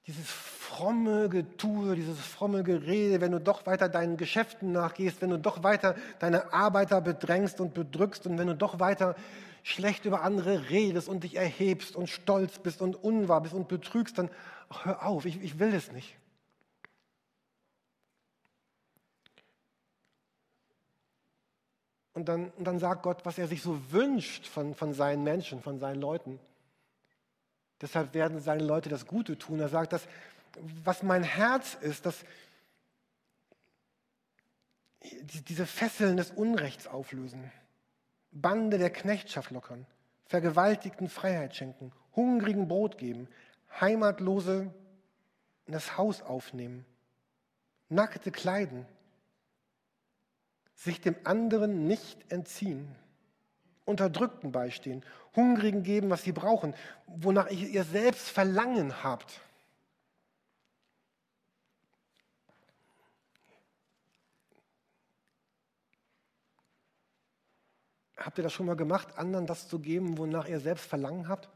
dieses 0.07 0.29
fromme 0.29 1.29
Getue, 1.29 1.95
dieses 1.95 2.19
fromme 2.19 2.63
Gerede, 2.63 3.21
wenn 3.21 3.31
du 3.31 3.39
doch 3.39 3.65
weiter 3.65 3.89
deinen 3.89 4.17
Geschäften 4.17 4.71
nachgehst, 4.71 5.21
wenn 5.21 5.29
du 5.29 5.39
doch 5.39 5.63
weiter 5.63 5.95
deine 6.19 6.53
Arbeiter 6.53 7.01
bedrängst 7.01 7.61
und 7.61 7.73
bedrückst 7.73 8.27
und 8.27 8.37
wenn 8.37 8.47
du 8.47 8.55
doch 8.55 8.79
weiter 8.79 9.15
schlecht 9.63 10.05
über 10.05 10.23
andere 10.23 10.69
redest 10.69 11.07
und 11.07 11.23
dich 11.23 11.35
erhebst 11.35 11.95
und 11.95 12.09
stolz 12.09 12.59
bist 12.59 12.81
und 12.81 12.95
unwahr 12.95 13.41
bist 13.41 13.53
und 13.53 13.67
betrügst, 13.67 14.17
dann 14.17 14.29
ach, 14.69 14.85
hör 14.85 15.05
auf, 15.05 15.25
ich, 15.25 15.41
ich 15.41 15.59
will 15.59 15.71
das 15.71 15.91
nicht. 15.91 16.17
Und 22.13 22.29
dann, 22.29 22.51
und 22.57 22.65
dann 22.65 22.77
sagt 22.77 23.03
Gott, 23.03 23.25
was 23.25 23.37
er 23.37 23.47
sich 23.47 23.61
so 23.61 23.79
wünscht 23.91 24.45
von, 24.47 24.75
von 24.75 24.93
seinen 24.93 25.23
Menschen, 25.23 25.61
von 25.61 25.79
seinen 25.79 25.99
Leuten. 25.99 26.39
Deshalb 27.83 28.13
werden 28.13 28.39
seine 28.39 28.63
Leute 28.63 28.87
das 28.87 29.05
Gute 29.05 29.37
tun. 29.37 29.59
Er 29.59 29.67
sagt, 29.67 29.91
dass, 29.91 30.07
was 30.85 31.03
mein 31.03 31.21
Herz 31.21 31.73
ist, 31.81 32.05
dass 32.05 32.23
diese 35.49 35.65
Fesseln 35.65 36.15
des 36.15 36.31
Unrechts 36.31 36.87
auflösen. 36.87 37.51
Bande 38.31 38.77
der 38.77 38.89
Knechtschaft 38.89 39.51
lockern, 39.51 39.85
Vergewaltigten 40.27 41.09
Freiheit 41.09 41.57
schenken, 41.57 41.91
Hungrigen 42.15 42.69
Brot 42.69 42.97
geben, 42.97 43.27
Heimatlose 43.81 44.73
in 45.65 45.73
das 45.73 45.97
Haus 45.97 46.21
aufnehmen, 46.21 46.85
Nackte 47.89 48.31
kleiden, 48.31 48.85
sich 50.73 51.01
dem 51.01 51.17
anderen 51.25 51.85
nicht 51.85 52.31
entziehen, 52.31 52.95
Unterdrückten 53.85 54.51
beistehen, 54.51 55.03
Hungrigen 55.35 55.83
geben, 55.83 56.09
was 56.09 56.23
sie 56.23 56.31
brauchen, 56.31 56.73
wonach 57.07 57.49
ihr 57.49 57.83
selbst 57.83 58.29
Verlangen 58.29 59.03
habt. 59.03 59.41
Habt 68.23 68.37
ihr 68.37 68.43
das 68.43 68.53
schon 68.53 68.67
mal 68.67 68.77
gemacht, 68.77 69.17
anderen 69.17 69.45
das 69.45 69.67
zu 69.67 69.79
geben, 69.79 70.17
wonach 70.17 70.47
ihr 70.47 70.61
selbst 70.61 70.85
Verlangen 70.85 71.27
habt? 71.27 71.49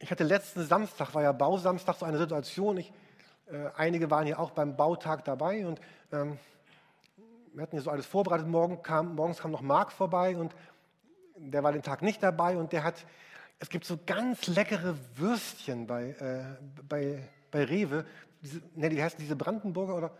Ich 0.00 0.10
hatte 0.10 0.24
letzten 0.24 0.66
Samstag, 0.66 1.14
war 1.14 1.22
ja 1.22 1.30
Bausamstag, 1.30 1.96
so 1.96 2.04
eine 2.04 2.18
Situation. 2.18 2.78
Ich, 2.78 2.92
äh, 3.46 3.70
einige 3.76 4.10
waren 4.10 4.26
ja 4.26 4.38
auch 4.38 4.50
beim 4.50 4.76
Bautag 4.76 5.24
dabei 5.24 5.66
und 5.66 5.80
ähm, 6.10 6.38
wir 7.54 7.62
hatten 7.62 7.76
ja 7.76 7.82
so 7.82 7.90
alles 7.90 8.06
vorbereitet. 8.06 8.48
Morgen 8.48 8.82
kam, 8.82 9.14
morgens 9.14 9.38
kam 9.38 9.52
noch 9.52 9.62
Marc 9.62 9.92
vorbei 9.92 10.36
und 10.36 10.54
der 11.36 11.62
war 11.62 11.72
den 11.72 11.82
Tag 11.82 12.02
nicht 12.02 12.22
dabei 12.22 12.56
und 12.56 12.72
der 12.72 12.82
hat, 12.82 13.06
es 13.60 13.68
gibt 13.68 13.84
so 13.84 13.98
ganz 14.04 14.48
leckere 14.48 14.96
Würstchen 15.16 15.86
bei, 15.86 16.10
äh, 16.10 16.82
bei, 16.88 17.28
bei 17.50 17.64
Rewe. 17.64 18.04
Diese, 18.42 18.60
ne, 18.74 18.88
die 18.88 19.02
heißen 19.02 19.18
diese 19.18 19.36
Brandenburger 19.36 19.96
oder 19.96 20.10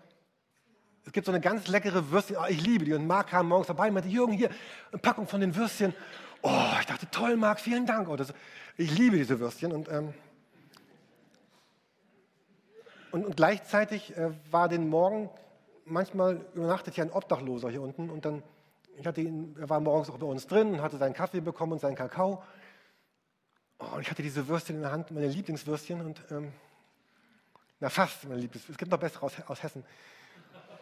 es 1.05 1.13
gibt 1.13 1.27
so 1.27 1.33
eine 1.33 1.41
ganz 1.41 1.67
leckere 1.67 2.11
Würstchen, 2.11 2.37
oh, 2.37 2.47
ich 2.49 2.65
liebe 2.65 2.85
die. 2.85 2.95
Und 2.95 3.07
Marc 3.07 3.29
kam 3.29 3.49
morgens 3.49 3.67
dabei 3.67 3.89
und 3.89 3.95
meinte, 3.95 4.09
Jürgen, 4.09 4.33
hier, 4.33 4.49
eine 4.91 5.01
Packung 5.01 5.27
von 5.27 5.41
den 5.41 5.55
Würstchen. 5.55 5.93
Oh, 6.41 6.73
ich 6.81 6.87
dachte, 6.87 7.11
toll, 7.11 7.37
Marc, 7.37 7.61
vielen 7.61 7.85
Dank. 7.85 8.09
Oh, 8.09 8.17
das, 8.17 8.33
ich 8.77 8.97
liebe 8.97 9.17
diese 9.17 9.39
Würstchen. 9.41 9.73
Und, 9.73 9.91
ähm, 9.91 10.15
und, 13.11 13.37
gleichzeitig 13.37 14.17
äh, 14.17 14.31
war 14.51 14.69
den 14.69 14.89
Morgen, 14.89 15.29
manchmal 15.85 16.45
übernachtet 16.55 16.97
ja 16.97 17.05
ein 17.05 17.11
Obdachloser 17.11 17.71
hier 17.71 17.83
unten. 17.83 18.11
Und 18.11 18.25
dann, 18.25 18.43
ich 18.97 19.07
hatte 19.07 19.21
ihn, 19.21 19.57
er 19.59 19.69
war 19.69 19.81
morgens 19.81 20.11
auch 20.11 20.19
bei 20.19 20.27
uns 20.27 20.47
drin 20.47 20.75
und 20.75 20.83
hatte 20.83 20.97
seinen 20.97 21.15
Kaffee 21.15 21.41
bekommen 21.41 21.73
und 21.73 21.81
seinen 21.81 21.97
Kakao. 21.97 22.43
Oh, 23.79 23.97
und 23.97 24.03
ich 24.03 24.11
hatte 24.11 24.23
diese 24.23 24.47
Würstchen 24.49 24.77
in 24.77 24.83
der 24.83 24.93
Hand, 24.93 25.11
meine 25.11 25.29
Lieblingswürstchen. 25.29 26.01
Und, 26.01 26.25
ähm, 26.31 26.53
na, 27.81 27.89
fast 27.89 28.25
meine 28.25 28.41
Lieblingswürstchen. 28.41 28.75
Es 28.75 28.79
gibt 28.79 28.91
noch 28.91 28.99
bessere 28.99 29.25
aus, 29.25 29.33
aus 29.47 29.63
Hessen. 29.63 29.85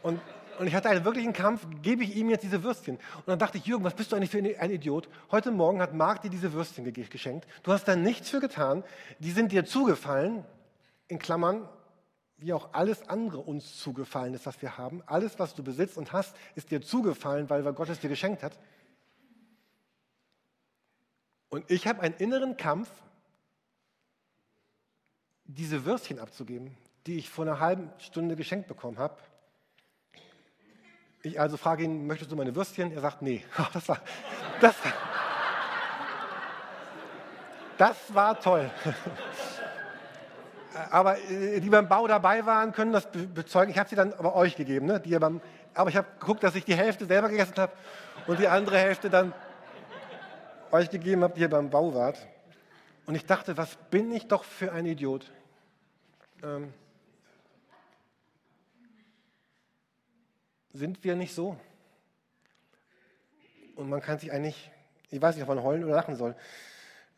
Und, 0.03 0.21
und 0.59 0.67
ich 0.67 0.75
hatte 0.75 0.89
einen 0.89 1.05
wirklichen 1.05 1.33
Kampf, 1.33 1.67
gebe 1.81 2.03
ich 2.03 2.17
ihm 2.17 2.29
jetzt 2.29 2.43
diese 2.43 2.63
Würstchen? 2.63 2.97
Und 2.97 3.29
dann 3.29 3.39
dachte 3.39 3.59
ich, 3.59 3.67
Jürgen, 3.67 3.85
was 3.85 3.95
bist 3.95 4.13
du 4.13 4.17
eigentlich 4.17 4.31
für 4.31 4.39
ein 4.39 4.71
Idiot? 4.71 5.09
Heute 5.31 5.51
Morgen 5.51 5.81
hat 5.81 5.95
Marc 5.95 6.23
dir 6.23 6.31
diese 6.31 6.53
Würstchen 6.53 6.93
geschenkt. 6.93 7.47
Du 7.63 7.73
hast 7.73 7.87
da 7.87 7.97
nichts 7.97 8.29
für 8.29 8.41
getan. 8.41 8.85
Die 9.21 9.31
sind 9.31 9.53
dir 9.53 9.65
zugefallen, 9.65 10.45
in 11.09 11.19
Klammern, 11.19 11.69
wie 12.43 12.53
auch 12.53 12.75
alles 12.75 13.09
andere 13.09 13.39
uns 13.39 13.79
zugefallen 13.79 14.35
ist, 14.35 14.47
was 14.47 14.61
wir 14.61 14.77
haben. 14.77 15.03
Alles, 15.07 15.39
was 15.39 15.55
du 15.55 15.63
besitzt 15.63 15.97
und 15.97 16.13
hast, 16.13 16.37
ist 16.57 16.73
dir 16.73 16.83
zugefallen, 16.83 17.49
weil 17.49 17.63
Gott 17.73 17.89
es 17.89 18.01
dir 18.01 18.09
geschenkt 18.09 18.43
hat. 18.43 18.59
Und 21.49 21.71
ich 21.71 21.87
habe 21.87 22.01
einen 22.01 22.17
inneren 22.17 22.57
Kampf, 22.57 22.91
diese 25.45 25.85
Würstchen 25.85 26.19
abzugeben, 26.19 26.77
die 27.07 27.19
ich 27.19 27.31
vor 27.31 27.45
einer 27.45 27.61
halben 27.61 27.91
Stunde 27.99 28.35
geschenkt 28.35 28.67
bekommen 28.67 28.99
habe. 28.99 29.17
Ich 31.23 31.39
also 31.39 31.57
frage 31.57 31.85
ihn, 31.85 32.07
möchtest 32.07 32.33
du 32.33 32.37
meine 32.37 32.57
Würstchen? 32.57 32.91
Er 32.91 33.03
sagt, 33.03 33.23
nee. 33.23 33.45
Das 33.73 33.89
war, 33.89 34.01
das, 34.61 34.77
das 37.79 38.15
war 38.15 38.41
toll. 38.41 38.69
Aber 40.91 41.19
äh, 41.19 41.61
die 41.61 41.69
beim 41.69 41.88
Bau 41.88 42.07
dabei 42.07 42.47
waren, 42.47 42.73
können 42.73 42.93
das 42.93 43.09
bezeugen. 43.11 43.71
Ich 43.71 43.79
habe 43.79 43.88
sie 43.88 43.97
dann 43.97 44.12
aber 44.14 44.35
euch 44.35 44.57
gegeben. 44.57 44.87
Ne? 44.87 45.00
Die 45.00 45.19
beim, 45.19 45.41
aber 45.75 45.91
ich 45.91 45.97
habe 45.97 46.09
geguckt, 46.19 46.43
dass 46.43 46.55
ich 46.55 46.64
die 46.64 46.75
Hälfte 46.75 47.07
selber 47.07 47.29
gegessen 47.29 47.57
habe 47.57 47.73
und 48.26 48.38
die 48.38 48.49
andere 48.49 48.79
Hälfte 48.79 49.11
dann 49.11 49.33
euch 50.71 50.91
gegeben 50.91 51.23
habe, 51.23 51.35
die 51.35 51.41
ihr 51.41 51.50
beim 51.50 51.71
Bau 51.71 51.95
wart. 51.95 52.19
Und 53.07 53.14
ich 53.14 53.26
dachte, 53.26 53.57
was 53.57 53.76
bin 53.91 54.12
ich 54.12 54.29
doch 54.29 54.45
für 54.45 54.73
ein 54.73 54.87
Idiot. 54.87 55.31
Ähm, 56.43 56.73
Sind 60.73 61.05
wir 61.05 61.17
nicht 61.17 61.35
so? 61.35 61.57
Und 63.76 63.91
man 63.91 64.00
kann 64.00 64.19
sich 64.19 64.33
eigentlich, 64.33 64.71
ich 65.11 65.21
weiß 65.21 65.35
nicht, 65.35 65.43
ob 65.43 65.49
man 65.49 65.62
heulen 65.62 65.85
oder 65.85 65.95
lachen 65.95 66.17
soll. 66.17 66.35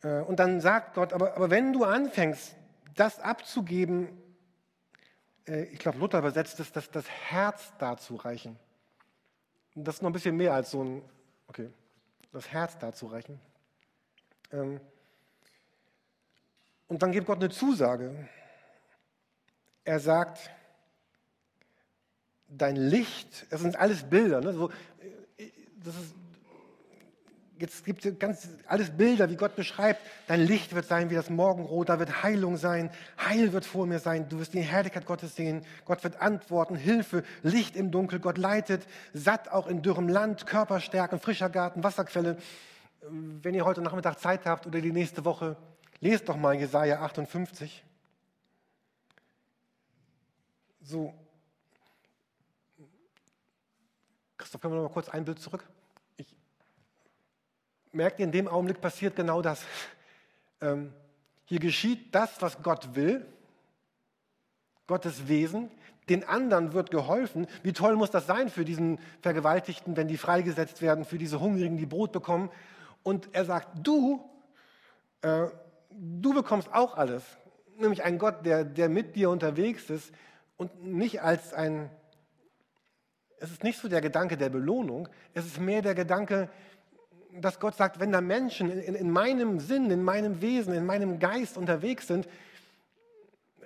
Äh, 0.03 0.21
und 0.21 0.39
dann 0.39 0.59
sagt 0.59 0.95
Gott, 0.95 1.13
aber, 1.13 1.35
aber 1.35 1.49
wenn 1.49 1.71
du 1.71 1.85
anfängst, 1.85 2.55
das 2.95 3.19
abzugeben, 3.19 4.09
äh, 5.47 5.63
ich 5.65 5.79
glaube, 5.79 5.97
Luther 5.99 6.19
übersetzt 6.19 6.59
es, 6.59 6.71
dass 6.71 6.89
das 6.89 7.09
Herz 7.09 7.73
dazu 7.77 8.15
reichen. 8.15 8.57
Das 9.75 9.95
ist 9.95 10.01
noch 10.01 10.09
ein 10.09 10.13
bisschen 10.13 10.37
mehr 10.37 10.53
als 10.53 10.71
so 10.71 10.83
ein, 10.83 11.01
okay, 11.47 11.69
das 12.31 12.49
Herz 12.49 12.77
dazu 12.77 13.07
reichen. 13.07 13.39
Ähm, 14.51 14.79
und 16.87 17.01
dann 17.01 17.11
gibt 17.11 17.27
Gott 17.27 17.39
eine 17.39 17.49
Zusage. 17.49 18.29
Er 19.83 19.99
sagt, 19.99 20.49
dein 22.47 22.75
Licht, 22.75 23.51
das 23.51 23.61
sind 23.61 23.75
alles 23.75 24.03
Bilder, 24.03 24.39
ne? 24.41 24.53
so, 24.53 24.69
äh, 25.37 25.51
das 25.83 25.95
ist 25.95 26.15
jetzt 27.59 27.85
gibt 27.85 28.05
es 28.05 28.19
ganz 28.19 28.49
alles 28.67 28.91
Bilder, 28.91 29.29
wie 29.29 29.35
Gott 29.35 29.55
beschreibt. 29.55 30.01
Dein 30.27 30.41
Licht 30.41 30.73
wird 30.75 30.85
sein 30.85 31.09
wie 31.09 31.15
das 31.15 31.29
Morgenrot, 31.29 31.89
da 31.89 31.99
wird 31.99 32.23
Heilung 32.23 32.57
sein, 32.57 32.89
Heil 33.17 33.53
wird 33.53 33.65
vor 33.65 33.85
mir 33.85 33.99
sein, 33.99 34.27
du 34.29 34.39
wirst 34.39 34.53
die 34.53 34.61
Herrlichkeit 34.61 35.05
Gottes 35.05 35.35
sehen, 35.35 35.65
Gott 35.85 36.03
wird 36.03 36.21
antworten, 36.21 36.75
Hilfe, 36.75 37.23
Licht 37.43 37.75
im 37.75 37.91
Dunkel, 37.91 38.19
Gott 38.19 38.37
leitet, 38.37 38.85
satt 39.13 39.51
auch 39.51 39.67
in 39.67 39.81
dürrem 39.81 40.09
Land, 40.09 40.45
Körperstärken, 40.45 41.19
frischer 41.19 41.49
Garten, 41.49 41.83
Wasserquelle. 41.83 42.37
Wenn 43.09 43.53
ihr 43.53 43.65
heute 43.65 43.81
Nachmittag 43.81 44.19
Zeit 44.19 44.45
habt 44.45 44.65
oder 44.67 44.81
die 44.81 44.91
nächste 44.91 45.25
Woche, 45.25 45.55
lest 45.99 46.27
doch 46.27 46.37
mal 46.37 46.55
Jesaja 46.55 47.01
58. 47.01 47.83
So. 50.81 51.13
Christoph, 54.37 54.61
können 54.61 54.73
wir 54.73 54.81
noch 54.81 54.89
mal 54.89 54.93
kurz 54.93 55.09
ein 55.09 55.25
Bild 55.25 55.39
zurück? 55.39 55.65
Merkt 57.95 58.19
ihr, 58.19 58.25
in 58.25 58.31
dem 58.31 58.47
Augenblick 58.47 58.81
passiert 58.81 59.15
genau 59.15 59.41
das. 59.41 59.63
Ähm, 60.61 60.93
hier 61.43 61.59
geschieht 61.59 62.15
das, 62.15 62.41
was 62.41 62.63
Gott 62.63 62.95
will, 62.95 63.25
Gottes 64.87 65.27
Wesen. 65.27 65.69
Den 66.07 66.23
anderen 66.23 66.71
wird 66.71 66.91
geholfen. 66.91 67.47
Wie 67.61 67.73
toll 67.73 67.97
muss 67.97 68.09
das 68.09 68.25
sein 68.25 68.49
für 68.49 68.63
diesen 68.63 68.99
Vergewaltigten, 69.21 69.97
wenn 69.97 70.07
die 70.07 70.15
freigesetzt 70.15 70.81
werden, 70.81 71.03
für 71.03 71.17
diese 71.17 71.41
Hungrigen, 71.41 71.75
die 71.75 71.85
Brot 71.85 72.13
bekommen. 72.13 72.49
Und 73.03 73.27
er 73.33 73.43
sagt, 73.43 73.67
du, 73.85 74.23
äh, 75.21 75.47
du 75.89 76.33
bekommst 76.33 76.73
auch 76.73 76.95
alles. 76.95 77.23
Nämlich 77.77 78.03
ein 78.03 78.17
Gott, 78.17 78.45
der, 78.45 78.63
der 78.63 78.87
mit 78.87 79.17
dir 79.17 79.29
unterwegs 79.29 79.89
ist 79.89 80.13
und 80.55 80.85
nicht 80.85 81.21
als 81.21 81.53
ein, 81.53 81.89
es 83.39 83.51
ist 83.51 83.63
nicht 83.63 83.77
so 83.77 83.89
der 83.89 84.01
Gedanke 84.01 84.37
der 84.37 84.49
Belohnung, 84.49 85.09
es 85.33 85.45
ist 85.45 85.59
mehr 85.59 85.81
der 85.81 85.95
Gedanke, 85.95 86.49
dass 87.41 87.59
Gott 87.59 87.75
sagt, 87.75 87.99
wenn 87.99 88.11
da 88.11 88.21
Menschen 88.21 88.69
in, 88.69 88.95
in, 88.95 89.11
meinem 89.11 89.59
Sinn, 89.59 89.91
in 89.91 90.03
meinem 90.03 90.41
Wesen, 90.41 90.73
in 90.73 90.85
meinem 90.85 91.19
Geist 91.19 91.57
unterwegs 91.57 92.07
sind, 92.07 92.27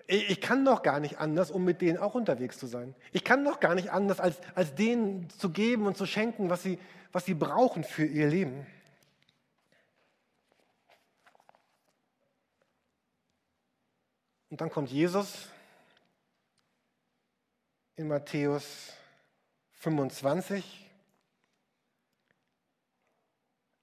ich, 0.07 0.29
ich 0.29 0.41
kann 0.41 0.65
doch 0.65 0.81
gar 0.81 0.99
nicht 0.99 1.19
anders, 1.19 1.51
um 1.51 1.63
mit 1.63 1.81
denen 1.81 1.97
auch 1.97 2.15
unterwegs 2.15 2.57
zu 2.57 2.67
sein. 2.67 2.95
Ich 3.11 3.23
kann 3.23 3.45
doch 3.45 3.59
gar 3.59 3.75
nicht 3.75 3.91
anders, 3.91 4.19
als, 4.19 4.37
als 4.55 4.75
denen 4.75 5.29
zu 5.29 5.49
geben 5.51 5.85
und 5.85 5.97
zu 5.97 6.05
schenken, 6.05 6.49
was 6.49 6.63
sie, 6.63 6.79
was 7.11 7.25
sie 7.25 7.35
brauchen 7.35 7.83
für 7.83 8.05
ihr 8.05 8.27
Leben. 8.27 8.65
Und 14.49 14.61
dann 14.61 14.71
kommt 14.71 14.89
Jesus 14.89 15.47
in 17.95 18.07
Matthäus 18.07 18.93
25 19.73 20.88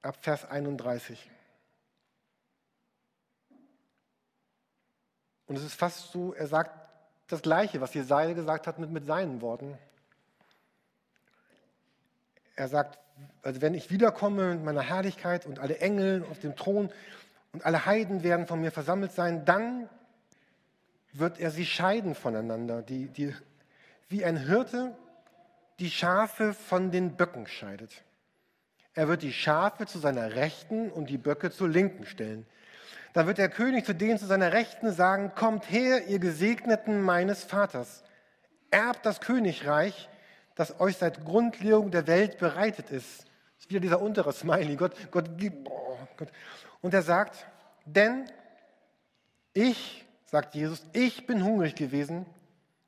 ab 0.06 0.16
Vers 0.20 0.44
31. 0.48 1.30
Und 5.46 5.56
es 5.56 5.64
ist 5.64 5.74
fast 5.74 6.10
so, 6.12 6.32
er 6.34 6.46
sagt 6.46 6.70
das 7.28 7.42
Gleiche, 7.42 7.80
was 7.80 7.94
Jesaja 7.94 8.32
gesagt 8.32 8.66
hat 8.66 8.78
mit, 8.78 8.90
mit 8.90 9.06
seinen 9.06 9.40
Worten. 9.40 9.76
Er 12.54 12.68
sagt, 12.68 12.98
also 13.42 13.60
wenn 13.60 13.74
ich 13.74 13.90
wiederkomme 13.90 14.54
mit 14.54 14.64
meiner 14.64 14.82
Herrlichkeit 14.82 15.46
und 15.46 15.58
alle 15.58 15.78
Engel 15.78 16.24
auf 16.30 16.38
dem 16.40 16.56
Thron 16.56 16.90
und 17.52 17.64
alle 17.64 17.86
Heiden 17.86 18.22
werden 18.22 18.46
von 18.46 18.60
mir 18.60 18.72
versammelt 18.72 19.12
sein, 19.12 19.44
dann 19.44 19.88
wird 21.12 21.38
er 21.38 21.50
sie 21.50 21.66
scheiden 21.66 22.14
voneinander, 22.14 22.82
die, 22.82 23.08
die, 23.08 23.34
wie 24.08 24.24
ein 24.24 24.36
Hirte 24.36 24.96
die 25.78 25.90
Schafe 25.90 26.54
von 26.54 26.90
den 26.90 27.16
Böcken 27.16 27.46
scheidet. 27.46 28.02
Er 28.96 29.08
wird 29.08 29.22
die 29.22 29.32
Schafe 29.32 29.84
zu 29.84 29.98
seiner 29.98 30.34
Rechten 30.36 30.90
und 30.90 31.10
die 31.10 31.18
Böcke 31.18 31.50
zur 31.50 31.68
Linken 31.68 32.06
stellen. 32.06 32.46
Da 33.12 33.26
wird 33.26 33.36
der 33.36 33.50
König 33.50 33.84
zu 33.84 33.94
denen 33.94 34.18
zu 34.18 34.24
seiner 34.24 34.54
Rechten 34.54 34.90
sagen, 34.90 35.32
kommt 35.34 35.70
her, 35.70 36.06
ihr 36.08 36.18
Gesegneten 36.18 37.02
meines 37.02 37.44
Vaters, 37.44 38.04
erbt 38.70 39.04
das 39.04 39.20
Königreich, 39.20 40.08
das 40.54 40.80
euch 40.80 40.96
seit 40.96 41.26
Grundlegung 41.26 41.90
der 41.90 42.06
Welt 42.06 42.38
bereitet 42.38 42.90
ist. 42.90 43.24
Das 43.24 43.64
ist 43.64 43.70
wieder 43.70 43.80
dieser 43.80 44.00
untere 44.00 44.32
Smiley. 44.32 44.76
Gott, 44.76 44.94
Gott 45.10 45.36
gibt, 45.36 45.68
Gott. 46.16 46.32
Und 46.80 46.94
er 46.94 47.02
sagt, 47.02 47.46
denn 47.84 48.24
ich, 49.52 50.06
sagt 50.24 50.54
Jesus, 50.54 50.86
ich 50.94 51.26
bin 51.26 51.44
hungrig 51.44 51.74
gewesen 51.74 52.24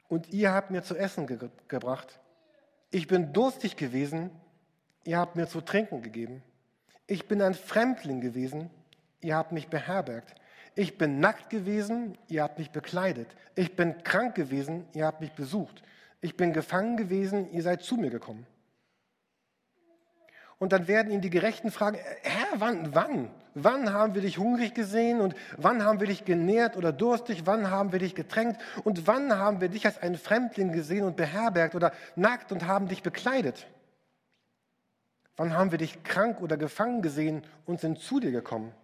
und 0.09 0.33
ihr 0.33 0.53
habt 0.53 0.71
mir 0.71 0.83
zu 0.83 0.97
essen 0.97 1.27
ge 1.27 1.51
gebracht. 1.68 2.18
Ich 2.90 3.09
bin 3.09 3.35
durstig 3.35 3.77
gewesen 3.77 4.31
ihr 5.09 5.16
habt 5.16 5.37
mir 5.37 5.49
zu 5.49 5.62
trinken 5.62 6.03
gegeben. 6.03 6.42
Ich 7.07 7.29
bin 7.29 7.40
ein 7.40 7.55
Fremdling 7.55 8.21
gewesen, 8.21 8.68
ihr 9.23 9.37
habt 9.37 9.53
mich 9.53 9.68
beherbergt. 9.68 10.35
Ich 10.75 10.99
bin 10.99 11.18
nackt 11.18 11.49
gewesen, 11.49 12.18
ihr 12.29 12.42
habt 12.42 12.59
mich 12.59 12.73
bekleidet. 12.73 13.27
Ich 13.55 13.75
bin 13.75 14.03
krank 14.03 14.35
gewesen, 14.35 14.87
ihr 14.92 15.07
habt 15.07 15.23
mich 15.23 15.33
besucht. 15.33 15.83
Ich 16.21 16.37
bin 16.37 16.53
gefangen 16.53 16.99
gewesen, 16.99 17.51
ihr 17.53 17.62
seid 17.62 17.83
zu 17.83 17.97
mir 17.97 18.11
gekommen. 18.11 18.47
Und 20.59 20.75
dann 20.75 20.88
werden 20.88 21.11
ihn 21.11 21.23
die 21.23 21.31
Gerechten 21.31 21.71
fragen, 21.71 21.97
Herr, 22.23 22.61
wann, 22.61 22.94
wann? 22.94 23.31
Wann 23.55 23.94
haben 23.94 24.14
wir 24.14 24.21
dich 24.21 24.37
hungrig 24.37 24.75
gesehen 24.75 25.23
und 25.23 25.35
wann 25.57 25.87
haben 25.87 26.01
wir 26.01 26.09
dich 26.09 26.27
genährt 26.27 26.77
oder 26.77 26.92
durstig? 26.92 27.47
Wann 27.47 27.71
haben 27.71 27.92
wir 27.92 27.99
dich 27.99 28.14
getränkt 28.14 28.61
und 28.85 29.07
wann 29.07 29.33
haben 29.38 29.62
wir 29.62 29.71
dich 29.71 29.87
als 29.87 30.03
einen 30.03 30.18
Fremdling 30.18 30.71
gesehen 30.71 31.05
und 31.05 31.16
beherbergt 31.16 31.75
oder 31.75 31.92
nackt 32.14 32.53
und 32.53 32.66
haben 32.66 32.88
dich 32.88 33.03
bekleidet? 33.03 33.66
Wann 35.38 35.55
haben 35.55 35.70
wir 35.70 35.79
dich 35.79 36.03
krank 36.03 36.40
oder 36.40 36.57
gefangen 36.57 37.01
gesehen 37.01 37.44
und 37.64 37.81
sind 37.81 38.01
zu 38.01 38.18
dir 38.18 38.33
gekommen? 38.33 38.74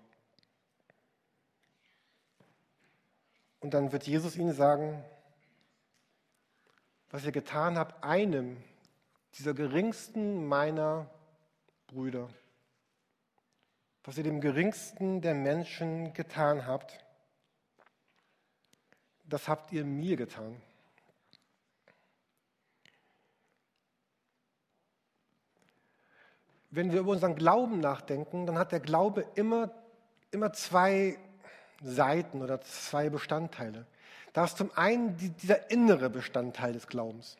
Und 3.59 3.75
dann 3.75 3.91
wird 3.91 4.07
Jesus 4.07 4.37
ihnen 4.37 4.53
sagen, 4.53 5.05
was 7.11 7.25
ihr 7.25 7.33
getan 7.33 7.77
habt, 7.77 8.05
einem 8.05 8.63
dieser 9.37 9.53
geringsten 9.53 10.47
meiner 10.47 11.11
Brüder, 11.89 12.29
was 14.05 14.17
ihr 14.17 14.23
dem 14.23 14.41
geringsten 14.41 15.23
der 15.23 15.35
Menschen 15.35 16.13
getan 16.13 16.69
habt, 16.69 17.05
das 19.25 19.49
habt 19.49 19.73
ihr 19.73 19.85
mir 19.85 20.17
getan. 20.17 20.63
Wenn 26.75 26.93
wir 26.93 27.01
über 27.01 27.13
unseren 27.13 27.37
Glauben 27.37 27.81
nachdenken, 27.81 28.47
dann 28.47 28.59
hat 28.59 28.73
der 28.73 28.81
Glaube 28.81 29.25
immer, 29.37 29.71
immer 30.31 30.53
zwei 30.53 31.17
Seiten 31.83 32.43
oder 32.43 32.61
zwei 32.63 33.11
Bestandteile. 33.11 33.87
Da 34.33 34.45
ist 34.45 34.57
zum 34.57 34.71
einen 34.75 35.17
die, 35.17 35.31
dieser 35.31 35.71
innere 35.71 36.11
Bestandteil 36.11 36.73
des 36.73 36.89
Glaubens. 36.89 37.37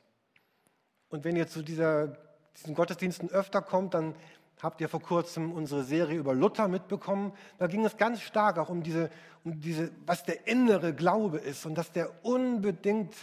Und 1.09 1.25
wenn 1.25 1.35
ihr 1.35 1.49
zu 1.49 1.63
dieser, 1.63 2.17
diesen 2.57 2.75
Gottesdiensten 2.75 3.31
öfter 3.31 3.61
kommt, 3.61 3.95
dann 3.95 4.15
habt 4.63 4.81
ihr 4.81 4.89
vor 4.89 5.03
kurzem 5.03 5.53
unsere 5.53 5.83
Serie 5.83 6.17
über 6.17 6.35
Luther 6.35 6.69
mitbekommen. 6.69 7.33
Da 7.59 7.67
ging 7.67 7.85
es 7.85 7.97
ganz 7.97 8.21
stark 8.21 8.59
auch 8.59 8.69
um 8.69 8.85
diese, 8.85 9.11
um 9.43 9.61
diese, 9.61 9.91
was 10.07 10.25
der 10.25 10.47
innere 10.47 10.95
Glaube 10.95 11.39
ist 11.39 11.67
und 11.67 11.75
dass 11.75 11.91
der 11.91 12.25
unbedingt 12.25 13.15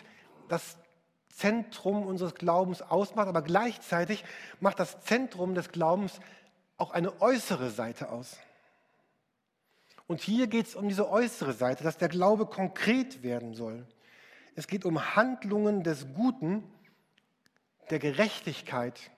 das 0.50 0.78
Zentrum 1.36 2.06
unseres 2.06 2.36
Glaubens 2.36 2.82
ausmacht, 2.82 3.28
aber 3.28 3.42
gleichzeitig 3.42 4.24
macht 4.60 4.80
das 4.80 5.02
Zentrum 5.02 5.56
des 5.56 5.72
Glaubens 5.72 6.20
auch 6.78 6.92
eine 6.92 7.22
äußere 7.22 7.70
Seite 7.70 8.12
aus. 8.12 8.38
Und 10.08 10.20
hier 10.20 10.48
geht 10.48 10.68
es 10.68 10.76
um 10.76 10.90
diese 10.90 11.10
äußere 11.10 11.54
Seite, 11.54 11.84
dass 11.84 11.98
der 11.98 12.10
Glaube 12.10 12.46
konkret 12.46 13.24
werden 13.24 13.54
soll. 13.54 13.88
Es 14.56 14.68
geht 14.68 14.84
um 14.84 15.16
Handlungen 15.16 15.84
des 15.84 16.06
Guten, 16.14 16.64
der 17.90 18.00
Gerechtigkeit, 18.00 19.12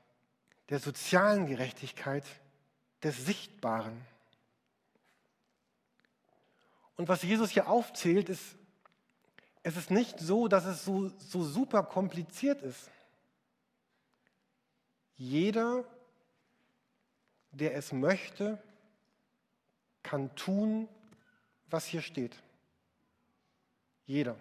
der 0.69 0.79
sozialen 0.79 1.47
Gerechtigkeit, 1.47 2.23
des 3.01 3.25
Sichtbaren. 3.25 3.99
Und 6.95 7.07
was 7.07 7.23
Jesus 7.23 7.49
hier 7.49 7.67
aufzählt, 7.67 8.29
ist 8.29 8.55
es 9.63 9.77
ist 9.77 9.89
nicht 9.89 10.19
so, 10.19 10.49
dass 10.49 10.65
es 10.65 10.83
so, 10.83 11.09
so 11.19 11.41
super 11.43 11.83
kompliziert 11.83 12.61
ist. 12.61 12.91
Jeder, 15.15 15.85
der 17.51 17.75
es 17.75 17.93
möchte, 17.93 18.61
kann 20.03 20.35
tun, 20.35 20.89
was 21.69 21.85
hier 21.85 22.01
steht. 22.01 22.35
Jeder. 24.05 24.35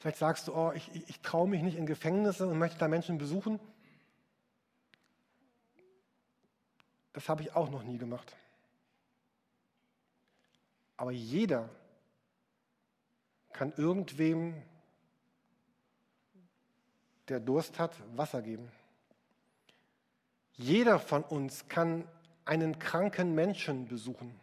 Vielleicht 0.00 0.18
sagst 0.18 0.48
du, 0.48 0.54
oh, 0.54 0.72
ich, 0.72 0.90
ich 1.08 1.20
traue 1.20 1.48
mich 1.48 1.62
nicht 1.62 1.76
in 1.76 1.86
Gefängnisse 1.86 2.48
und 2.48 2.58
möchte 2.58 2.78
da 2.78 2.88
Menschen 2.88 3.18
besuchen. 3.18 3.60
Das 7.12 7.28
habe 7.28 7.42
ich 7.42 7.54
auch 7.54 7.70
noch 7.70 7.84
nie 7.84 7.98
gemacht. 7.98 8.34
Aber 11.02 11.10
jeder 11.10 11.68
kann 13.52 13.72
irgendwem, 13.76 14.62
der 17.26 17.40
Durst 17.40 17.80
hat, 17.80 17.96
Wasser 18.16 18.40
geben. 18.40 18.70
Jeder 20.52 21.00
von 21.00 21.24
uns 21.24 21.66
kann 21.66 22.06
einen 22.44 22.78
kranken 22.78 23.34
Menschen 23.34 23.88
besuchen. 23.88 24.38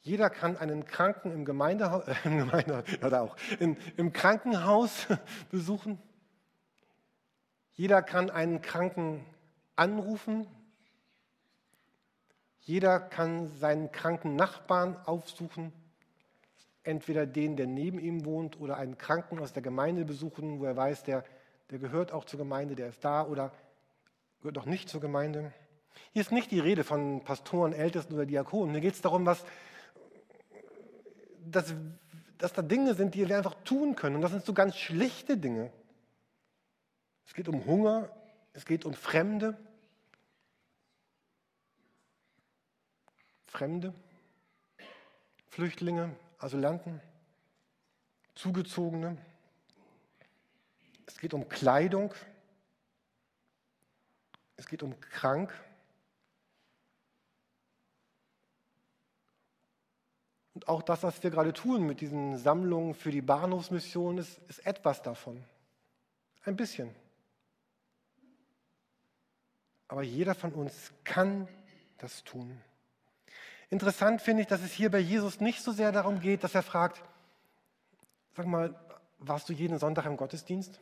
Jeder 0.00 0.30
kann 0.30 0.56
einen 0.56 0.86
Kranken 0.86 1.30
im 1.30 1.44
Gemeindehaus, 1.44 2.04
äh, 2.08 2.14
im, 2.24 2.38
Gemeinde, 2.38 2.84
ja, 3.02 3.20
auch, 3.20 3.36
in, 3.60 3.76
im 3.98 4.14
Krankenhaus 4.14 5.08
besuchen. 5.50 6.00
Jeder 7.74 8.00
kann 8.00 8.30
einen 8.30 8.62
Kranken 8.62 9.26
anrufen. 9.76 10.46
Jeder 12.64 13.00
kann 13.00 13.48
seinen 13.48 13.90
kranken 13.90 14.36
Nachbarn 14.36 14.96
aufsuchen, 15.04 15.72
entweder 16.84 17.26
den, 17.26 17.56
der 17.56 17.66
neben 17.66 17.98
ihm 17.98 18.24
wohnt, 18.24 18.60
oder 18.60 18.76
einen 18.76 18.98
Kranken 18.98 19.40
aus 19.40 19.52
der 19.52 19.62
Gemeinde 19.62 20.04
besuchen, 20.04 20.60
wo 20.60 20.64
er 20.64 20.76
weiß, 20.76 21.02
der, 21.02 21.24
der 21.70 21.78
gehört 21.78 22.12
auch 22.12 22.24
zur 22.24 22.38
Gemeinde, 22.38 22.76
der 22.76 22.88
ist 22.88 23.04
da 23.04 23.26
oder 23.26 23.52
gehört 24.40 24.58
auch 24.58 24.66
nicht 24.66 24.88
zur 24.88 25.00
Gemeinde. 25.00 25.52
Hier 26.12 26.22
ist 26.22 26.32
nicht 26.32 26.50
die 26.50 26.60
Rede 26.60 26.84
von 26.84 27.24
Pastoren, 27.24 27.72
Ältesten 27.72 28.14
oder 28.14 28.26
Diakonen. 28.26 28.72
Mir 28.72 28.80
geht 28.80 28.94
es 28.94 29.00
darum, 29.00 29.26
was, 29.26 29.44
dass, 31.44 31.74
dass 32.38 32.52
da 32.52 32.62
Dinge 32.62 32.94
sind, 32.94 33.14
die 33.14 33.28
wir 33.28 33.36
einfach 33.36 33.54
tun 33.64 33.96
können. 33.96 34.16
Und 34.16 34.22
das 34.22 34.30
sind 34.30 34.44
so 34.44 34.52
ganz 34.52 34.76
schlichte 34.76 35.36
Dinge. 35.36 35.72
Es 37.26 37.34
geht 37.34 37.48
um 37.48 37.64
Hunger, 37.66 38.08
es 38.52 38.66
geht 38.66 38.84
um 38.84 38.94
Fremde. 38.94 39.56
Fremde, 43.52 43.92
Flüchtlinge, 45.50 46.16
Asylanten, 46.38 47.02
Zugezogene. 48.34 49.18
Es 51.04 51.18
geht 51.18 51.34
um 51.34 51.46
Kleidung. 51.50 52.14
Es 54.56 54.66
geht 54.66 54.82
um 54.82 54.98
krank. 55.00 55.52
Und 60.54 60.66
auch 60.66 60.80
das, 60.80 61.02
was 61.02 61.22
wir 61.22 61.30
gerade 61.30 61.52
tun 61.52 61.86
mit 61.86 62.00
diesen 62.00 62.38
Sammlungen 62.38 62.94
für 62.94 63.10
die 63.10 63.20
Bahnhofsmission, 63.20 64.16
ist, 64.16 64.38
ist 64.48 64.64
etwas 64.64 65.02
davon. 65.02 65.44
Ein 66.44 66.56
bisschen. 66.56 66.94
Aber 69.88 70.02
jeder 70.02 70.34
von 70.34 70.54
uns 70.54 70.90
kann 71.04 71.46
das 71.98 72.24
tun. 72.24 72.58
Interessant 73.72 74.20
finde 74.20 74.42
ich, 74.42 74.48
dass 74.48 74.60
es 74.60 74.70
hier 74.70 74.90
bei 74.90 74.98
Jesus 74.98 75.40
nicht 75.40 75.62
so 75.62 75.72
sehr 75.72 75.92
darum 75.92 76.20
geht, 76.20 76.44
dass 76.44 76.54
er 76.54 76.62
fragt, 76.62 77.02
sag 78.36 78.44
mal, 78.44 78.78
warst 79.18 79.48
du 79.48 79.54
jeden 79.54 79.78
Sonntag 79.78 80.04
im 80.04 80.18
Gottesdienst? 80.18 80.78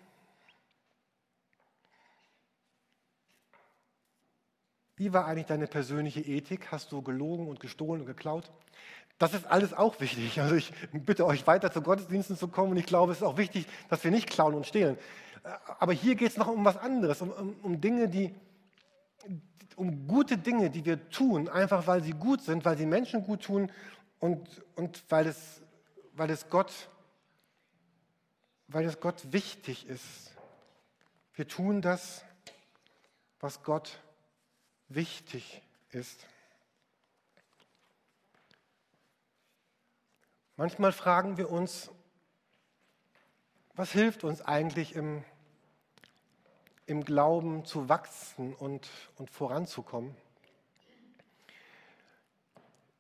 Wie 4.97 5.13
war 5.13 5.27
eigentlich 5.27 5.47
deine 5.47 5.69
persönliche 5.69 6.21
Ethik? 6.21 6.73
Hast 6.73 6.91
du 6.91 7.01
gelogen 7.01 7.47
und 7.47 7.61
gestohlen 7.61 8.01
und 8.01 8.09
geklaut? 8.09 8.51
Das 9.19 9.35
ist 9.35 9.47
alles 9.47 9.73
auch 9.73 10.01
wichtig. 10.01 10.41
Also 10.41 10.57
ich 10.57 10.73
bitte 10.93 11.27
euch 11.27 11.47
weiter 11.47 11.71
zu 11.71 11.83
Gottesdiensten 11.83 12.37
zu 12.37 12.49
kommen 12.49 12.73
und 12.73 12.77
ich 12.77 12.87
glaube, 12.87 13.13
es 13.13 13.19
ist 13.19 13.25
auch 13.25 13.37
wichtig, 13.37 13.69
dass 13.89 14.03
wir 14.03 14.11
nicht 14.11 14.29
klauen 14.29 14.55
und 14.55 14.67
stehlen. 14.67 14.99
Aber 15.79 15.93
hier 15.93 16.17
geht 16.17 16.33
es 16.33 16.37
noch 16.37 16.49
um 16.49 16.65
was 16.65 16.77
anderes, 16.77 17.23
um, 17.23 17.31
um, 17.31 17.55
um 17.63 17.81
Dinge, 17.81 18.09
die, 18.09 18.35
um 19.77 20.07
gute 20.07 20.37
Dinge, 20.37 20.71
die 20.71 20.85
wir 20.85 21.09
tun, 21.11 21.49
einfach 21.49 21.87
weil 21.87 22.03
sie 22.03 22.13
gut 22.13 22.43
sind, 22.43 22.65
weil 22.65 22.77
sie 22.77 22.87
Menschen 22.87 23.25
gut 23.25 23.43
tun 23.45 23.73
und, 24.19 24.63
und 24.77 25.03
weil, 25.09 25.27
es, 25.27 25.63
weil, 26.13 26.31
es 26.31 26.49
Gott, 26.51 26.91
weil 28.69 28.85
es 28.85 29.01
Gott 29.01 29.33
wichtig 29.33 29.89
ist. 29.89 30.33
Wir 31.35 31.49
tun 31.49 31.81
das, 31.81 32.25
was 33.41 33.63
Gott 33.63 34.01
wichtig 34.89 35.63
ist. 35.91 36.27
Manchmal 40.57 40.93
fragen 40.93 41.39
wir 41.39 41.51
uns, 41.51 41.91
was 43.75 43.93
hilft 43.93 44.25
uns 44.25 44.43
eigentlich 44.43 44.95
im, 44.95 45.25
im 46.91 47.05
Glauben 47.05 47.65
zu 47.65 47.89
wachsen 47.89 48.53
und, 48.53 48.91
und 49.17 49.31
voranzukommen? 49.31 50.13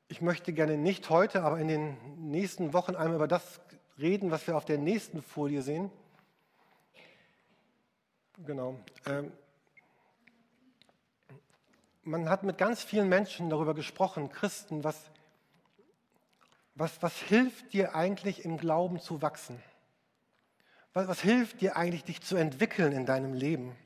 Ich 0.06 0.20
möchte 0.20 0.52
gerne 0.52 0.78
nicht 0.78 1.10
heute, 1.10 1.42
aber 1.42 1.58
in 1.58 1.66
den 1.66 2.30
nächsten 2.30 2.72
Wochen 2.72 2.94
einmal 2.94 3.16
über 3.16 3.26
das 3.26 3.60
reden, 3.98 4.30
was 4.30 4.46
wir 4.46 4.56
auf 4.56 4.64
der 4.64 4.78
nächsten 4.78 5.22
Folie 5.22 5.60
sehen. 5.62 5.90
Genau. 8.46 8.78
Ähm, 9.06 9.32
man 12.04 12.28
hat 12.28 12.44
mit 12.44 12.58
ganz 12.58 12.84
vielen 12.84 13.08
Menschen 13.08 13.50
darüber 13.50 13.74
gesprochen, 13.74 14.30
Christen, 14.30 14.84
was, 14.84 15.10
was, 16.76 17.02
was 17.02 17.16
hilft 17.16 17.72
dir 17.72 17.96
eigentlich 17.96 18.44
im 18.44 18.56
Glauben 18.56 19.00
zu 19.00 19.20
wachsen? 19.20 19.60
Was, 20.92 21.06
was 21.06 21.20
hilft 21.20 21.60
dir 21.60 21.76
eigentlich, 21.76 22.04
dich 22.04 22.20
zu 22.20 22.36
entwickeln 22.36 22.92
in 22.92 23.06
deinem 23.06 23.34
Leben? 23.34 23.76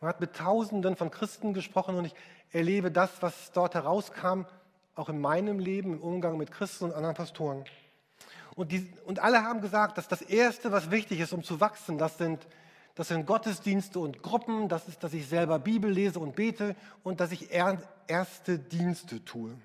Man 0.00 0.08
hat 0.08 0.20
mit 0.20 0.34
Tausenden 0.34 0.96
von 0.96 1.10
Christen 1.10 1.54
gesprochen 1.54 1.96
und 1.96 2.06
ich 2.06 2.14
erlebe 2.50 2.90
das, 2.90 3.10
was 3.20 3.52
dort 3.52 3.74
herauskam, 3.74 4.44
auch 4.94 5.08
in 5.08 5.20
meinem 5.20 5.58
Leben, 5.58 5.94
im 5.94 6.00
Umgang 6.00 6.36
mit 6.36 6.50
Christen 6.50 6.86
und 6.86 6.92
anderen 6.92 7.14
Pastoren. 7.14 7.64
Und, 8.56 8.72
die, 8.72 8.92
und 9.06 9.20
alle 9.20 9.44
haben 9.44 9.60
gesagt, 9.60 9.96
dass 9.96 10.08
das 10.08 10.20
Erste, 10.20 10.72
was 10.72 10.90
wichtig 10.90 11.20
ist, 11.20 11.32
um 11.32 11.42
zu 11.42 11.60
wachsen, 11.60 11.98
das 11.98 12.18
sind, 12.18 12.46
das 12.94 13.08
sind 13.08 13.24
Gottesdienste 13.26 13.98
und 14.00 14.22
Gruppen, 14.22 14.68
das 14.68 14.88
ist, 14.88 15.02
dass 15.02 15.14
ich 15.14 15.26
selber 15.26 15.58
Bibel 15.58 15.90
lese 15.90 16.18
und 16.18 16.34
bete 16.34 16.76
und 17.02 17.20
dass 17.20 17.32
ich 17.32 17.50
erste 17.52 18.58
Dienste 18.58 19.24
tue. 19.24 19.56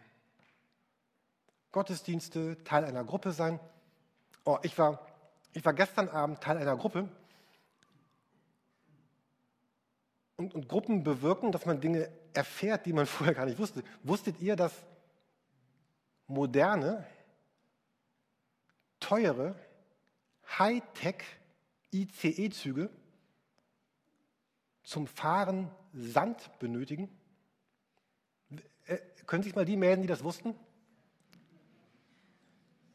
Gottesdienste, 1.72 2.64
Teil 2.64 2.86
einer 2.86 3.04
Gruppe 3.04 3.32
sein. 3.32 3.60
Oh, 4.46 4.58
ich, 4.62 4.78
war, 4.78 5.06
ich 5.54 5.64
war 5.66 5.74
gestern 5.74 6.10
Abend 6.10 6.42
Teil 6.42 6.58
einer 6.58 6.78
Gruppe. 6.78 7.10
Und, 10.36 10.54
und 10.54 10.70
Gruppen 10.70 11.04
bewirken, 11.04 11.52
dass 11.52 11.66
man 11.66 11.82
Dinge 11.82 12.12
erfährt, 12.34 12.86
die 12.86 12.94
man 12.94 13.06
vorher 13.08 13.36
gar 13.36 13.46
nicht 13.46 13.58
wusste. 13.58 13.84
Wusstet 14.04 14.40
ihr, 14.40 14.56
dass 14.56 14.74
moderne, 16.28 17.06
teure, 19.00 19.56
Hightech 20.60 21.24
ICE-Züge 21.92 22.90
zum 24.84 25.08
Fahren 25.08 25.72
Sand 25.94 26.52
benötigen? 26.60 27.10
Äh, 28.86 28.98
können 29.26 29.44
sich 29.44 29.56
mal 29.56 29.66
die 29.66 29.76
melden, 29.76 30.02
die 30.02 30.08
das 30.08 30.24
wussten? 30.24 30.56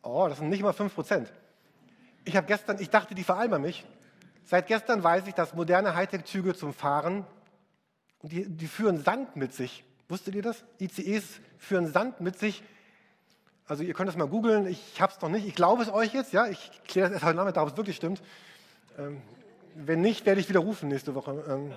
Oh, 0.02 0.26
das 0.28 0.38
sind 0.38 0.48
nicht 0.48 0.62
mal 0.62 0.72
5 0.72 0.94
Prozent. 0.94 1.32
Ich 2.24 2.36
habe 2.36 2.46
gestern, 2.46 2.78
ich 2.80 2.90
dachte, 2.90 3.14
die 3.14 3.24
veralbern 3.24 3.62
mich. 3.62 3.84
Seit 4.44 4.66
gestern 4.66 5.02
weiß 5.02 5.26
ich, 5.26 5.34
dass 5.34 5.54
moderne 5.54 5.94
Hightech-Züge 5.94 6.54
zum 6.54 6.72
Fahren, 6.72 7.26
die, 8.22 8.48
die 8.48 8.66
führen 8.66 9.02
Sand 9.02 9.36
mit 9.36 9.52
sich. 9.52 9.84
Wusstet 10.08 10.34
ihr 10.34 10.42
das? 10.42 10.64
ICEs 10.80 11.40
führen 11.58 11.92
Sand 11.92 12.20
mit 12.20 12.38
sich. 12.38 12.62
Also 13.66 13.82
ihr 13.82 13.94
könnt 13.94 14.08
das 14.08 14.16
mal 14.16 14.28
googeln, 14.28 14.66
ich 14.66 15.00
habe 15.00 15.12
es 15.12 15.20
noch 15.20 15.28
nicht. 15.28 15.46
Ich 15.46 15.54
glaube 15.54 15.82
es 15.82 15.88
euch 15.88 16.12
jetzt, 16.12 16.32
ja. 16.32 16.46
Ich 16.46 16.70
kläre 16.86 17.08
das 17.08 17.14
erst 17.14 17.24
heute 17.24 17.36
Nachmittag, 17.36 17.62
ob 17.62 17.70
es 17.70 17.76
wirklich 17.76 17.96
stimmt. 17.96 18.22
Ähm, 18.98 19.22
wenn 19.74 20.00
nicht, 20.00 20.26
werde 20.26 20.40
ich 20.40 20.48
wieder 20.48 20.60
rufen 20.60 20.88
nächste 20.88 21.14
Woche. 21.14 21.42
Ähm, 21.48 21.72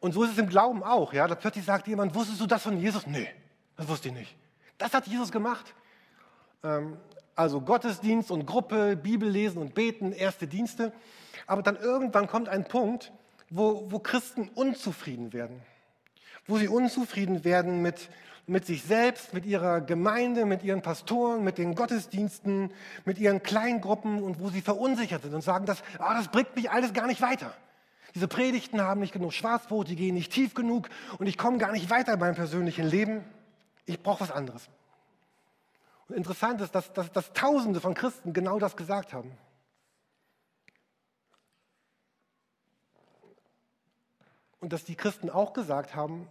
und 0.00 0.12
so 0.12 0.24
ist 0.24 0.32
es 0.32 0.38
im 0.38 0.48
Glauben 0.48 0.82
auch, 0.82 1.12
ja. 1.12 1.28
Da 1.28 1.34
plötzlich 1.34 1.64
sagt 1.64 1.86
jemand, 1.86 2.14
wusstest 2.14 2.40
du 2.40 2.46
das 2.46 2.62
von 2.62 2.76
Jesus? 2.76 3.06
Nee, 3.06 3.28
das 3.76 3.86
wusste 3.88 4.08
ich 4.08 4.14
nicht. 4.14 4.36
Das 4.78 4.92
hat 4.92 5.06
Jesus 5.06 5.30
gemacht. 5.30 5.74
Ähm, 6.64 6.96
also 7.34 7.60
Gottesdienst 7.60 8.30
und 8.30 8.46
Gruppe, 8.46 8.96
Bibel 8.96 9.28
lesen 9.28 9.58
und 9.58 9.74
beten, 9.74 10.12
erste 10.12 10.46
Dienste. 10.46 10.92
Aber 11.46 11.62
dann 11.62 11.76
irgendwann 11.76 12.26
kommt 12.26 12.48
ein 12.48 12.64
Punkt, 12.64 13.12
wo, 13.50 13.90
wo 13.90 13.98
Christen 13.98 14.50
unzufrieden 14.54 15.32
werden. 15.32 15.60
Wo 16.46 16.58
sie 16.58 16.68
unzufrieden 16.68 17.44
werden 17.44 17.82
mit, 17.82 18.08
mit 18.46 18.66
sich 18.66 18.82
selbst, 18.82 19.34
mit 19.34 19.46
ihrer 19.46 19.80
Gemeinde, 19.80 20.44
mit 20.44 20.62
ihren 20.62 20.82
Pastoren, 20.82 21.44
mit 21.44 21.58
den 21.58 21.74
Gottesdiensten, 21.74 22.72
mit 23.04 23.18
ihren 23.18 23.42
Kleingruppen 23.42 24.22
und 24.22 24.40
wo 24.40 24.50
sie 24.50 24.60
verunsichert 24.60 25.22
sind 25.22 25.34
und 25.34 25.42
sagen, 25.42 25.66
das, 25.66 25.82
ah, 25.98 26.14
das 26.14 26.28
bringt 26.28 26.54
mich 26.56 26.70
alles 26.70 26.92
gar 26.92 27.06
nicht 27.06 27.20
weiter. 27.20 27.54
Diese 28.14 28.28
Predigten 28.28 28.80
haben 28.82 29.00
nicht 29.00 29.12
genug 29.12 29.32
Schwarzbrot, 29.32 29.88
die 29.88 29.96
gehen 29.96 30.14
nicht 30.14 30.32
tief 30.32 30.54
genug 30.54 30.88
und 31.18 31.26
ich 31.26 31.38
komme 31.38 31.58
gar 31.58 31.72
nicht 31.72 31.88
weiter 31.88 32.14
in 32.14 32.20
meinem 32.20 32.34
persönlichen 32.34 32.86
Leben. 32.86 33.24
Ich 33.86 34.02
brauche 34.02 34.20
was 34.20 34.30
anderes. 34.30 34.68
Interessant 36.12 36.60
ist, 36.60 36.74
dass, 36.74 36.92
dass, 36.92 37.10
dass 37.12 37.32
Tausende 37.32 37.80
von 37.80 37.94
Christen 37.94 38.32
genau 38.32 38.58
das 38.58 38.76
gesagt 38.76 39.12
haben. 39.12 39.36
Und 44.60 44.72
dass 44.72 44.84
die 44.84 44.94
Christen 44.94 45.28
auch 45.28 45.52
gesagt 45.52 45.94
haben, 45.94 46.28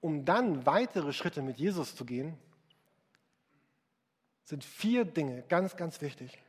um 0.00 0.24
dann 0.24 0.66
weitere 0.66 1.12
Schritte 1.12 1.42
mit 1.42 1.58
Jesus 1.58 1.96
zu 1.96 2.04
gehen, 2.04 2.36
sind 4.44 4.64
vier 4.64 5.04
Dinge 5.04 5.42
ganz, 5.48 5.76
ganz 5.76 6.00
wichtig. 6.00 6.42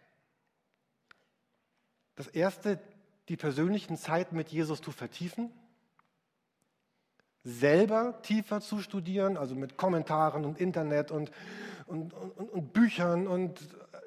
Das 2.16 2.28
erste, 2.28 2.80
die 3.30 3.38
persönlichen 3.38 3.96
Zeiten 3.98 4.36
mit 4.36 4.50
Jesus 4.50 4.82
zu 4.82 4.92
vertiefen, 4.92 5.52
selber 7.44 8.22
tiefer 8.22 8.62
zu 8.62 8.80
studieren, 8.80 9.38
also 9.38 9.56
mit 9.56 9.78
Kommentaren 9.78 10.46
und 10.46 10.60
Internet 10.60 11.12
und, 11.12 11.32
und, 11.86 12.14
und, 12.14 12.50
und 12.50 12.74
Büchern 12.74 13.28
und 13.28 13.60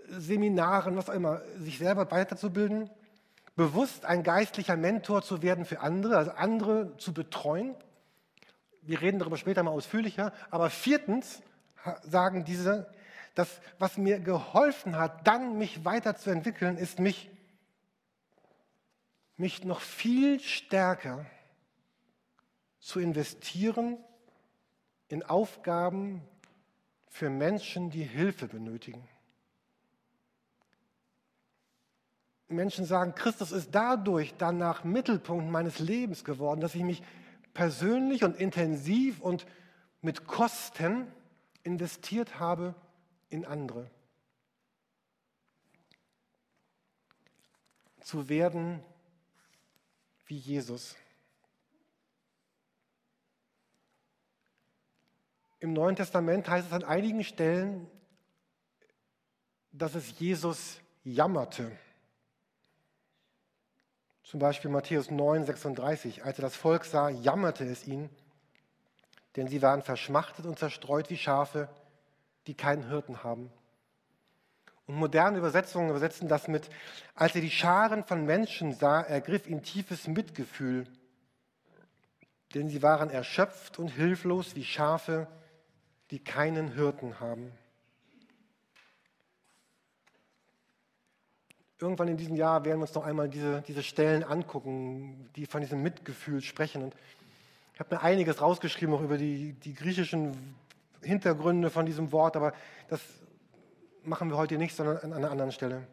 Seminaren, 0.09 0.97
was 0.97 1.11
auch 1.11 1.15
immer, 1.15 1.43
sich 1.59 1.79
selber 1.79 2.11
weiterzubilden, 2.11 2.91
bewusst 3.57 4.05
ein 4.05 4.23
geistlicher 4.23 4.77
Mentor 4.77 5.23
zu 5.23 5.43
werden 5.43 5.65
für 5.65 5.81
andere, 5.81 6.17
also 6.17 6.31
andere 6.33 6.97
zu 6.99 7.13
betreuen. 7.13 7.75
Wir 8.83 9.01
reden 9.01 9.19
darüber 9.19 9.37
später 9.37 9.63
mal 9.63 9.71
ausführlicher. 9.73 10.33
Aber 10.51 10.71
viertens 10.71 11.43
sagen 12.03 12.45
diese, 12.45 12.89
das, 13.35 13.61
was 13.79 13.99
mir 13.99 14.21
geholfen 14.21 14.97
hat, 14.97 15.27
dann 15.27 15.59
mich 15.59 15.85
weiterzuentwickeln, 15.85 16.77
ist 16.77 17.01
mich, 17.01 17.31
mich 19.37 19.65
noch 19.65 19.81
viel 19.81 20.41
stärker 20.41 21.27
zu 22.87 23.01
investieren 23.01 23.99
in 25.09 25.25
Aufgaben 25.25 26.23
für 27.09 27.29
Menschen, 27.29 27.91
die 27.91 28.05
Hilfe 28.05 28.47
benötigen. 28.47 29.03
Menschen 32.47 32.85
sagen, 32.85 33.17
Christus 33.17 33.51
ist 33.51 33.75
dadurch 33.75 34.35
danach 34.39 34.85
Mittelpunkt 34.85 35.51
meines 35.51 35.81
Lebens 35.81 36.23
geworden, 36.23 36.61
dass 36.61 36.77
ich 36.77 36.85
mich 36.85 37.03
persönlich 37.55 38.23
und 38.23 38.37
intensiv 38.37 39.21
und 39.21 39.47
mit 40.01 40.29
Kosten 40.29 41.09
investiert 41.65 42.39
habe 42.39 42.77
in 43.31 43.45
andere. 43.45 43.91
Zu 48.01 48.29
werden 48.29 48.81
wie 50.27 50.37
Jesus. 50.37 50.95
Im 55.59 55.73
Neuen 55.73 55.97
Testament 55.97 56.49
heißt 56.49 56.67
es 56.67 56.73
an 56.73 56.85
einigen 56.85 57.25
Stellen, 57.25 57.91
dass 59.73 59.95
es 59.95 60.19
Jesus 60.19 60.81
jammerte. 61.05 61.71
Zum 64.23 64.41
Beispiel 64.41 64.71
Matthäus 64.71 65.11
9, 65.11 65.45
36. 65.45 66.25
Als 66.25 66.39
er 66.39 66.43
das 66.43 66.57
Volk 66.57 66.85
sah, 66.85 67.09
jammerte 67.09 67.65
es 67.65 67.87
ihn, 67.87 68.11
denn 69.37 69.49
sie 69.49 69.63
waren 69.63 69.83
verschmachtet 69.83 70.47
und 70.47 70.59
zerstreut 70.59 71.11
wie 71.11 71.17
Schafe, 71.17 71.69
die 72.47 72.55
keinen 72.55 72.89
Hirten 72.89 73.23
haben. 73.23 73.51
Und 74.87 74.97
moderne 74.97 75.39
Übersetzungen 75.39 75.91
übersetzen 75.91 76.29
das 76.29 76.49
mit, 76.49 76.69
als 77.15 77.35
er 77.35 77.41
die 77.41 77.51
Scharen 77.51 78.05
von 78.05 78.25
Menschen 78.25 78.73
sah, 78.73 79.01
ergriff 79.01 79.47
ihn 79.47 79.63
tiefes 79.63 80.07
Mitgefühl, 80.07 80.87
denn 82.55 82.69
sie 82.69 82.83
waren 82.83 83.11
erschöpft 83.11 83.79
und 83.79 83.89
hilflos 83.89 84.55
wie 84.55 84.65
Schafe, 84.65 85.27
die 86.11 86.19
keinen 86.19 86.73
Hirten 86.73 87.21
haben. 87.21 87.53
Irgendwann 91.79 92.09
in 92.09 92.17
diesem 92.17 92.37
Jahr 92.37 92.65
werden 92.65 92.79
wir 92.79 92.83
uns 92.83 92.95
noch 92.95 93.05
einmal 93.05 93.29
diese, 93.29 93.63
diese 93.63 93.83
Stellen 93.83 94.25
angucken, 94.25 95.29
die 95.37 95.45
von 95.47 95.61
diesem 95.61 95.83
Mitgefühl 95.83 96.41
sprechen. 96.41 96.83
Und 96.83 96.95
ich 97.75 97.81
habe 97.81 97.95
mir 97.95 98.01
einiges 98.01 98.41
rausgeschrieben, 98.41 98.95
auch 98.95 99.03
über 99.03 99.19
die, 99.19 99.53
die 99.53 99.75
griechischen 99.75 100.57
Hintergründe 101.03 101.69
von 101.69 101.85
diesem 101.85 102.13
Wort, 102.13 102.37
aber 102.37 102.55
das 102.89 103.01
machen 104.05 104.31
wir 104.31 104.39
heute 104.39 104.57
nicht, 104.57 104.75
sondern 104.75 104.99
an 104.99 105.13
einer 105.13 105.31
anderen 105.31 105.53
Stelle. 105.53 105.87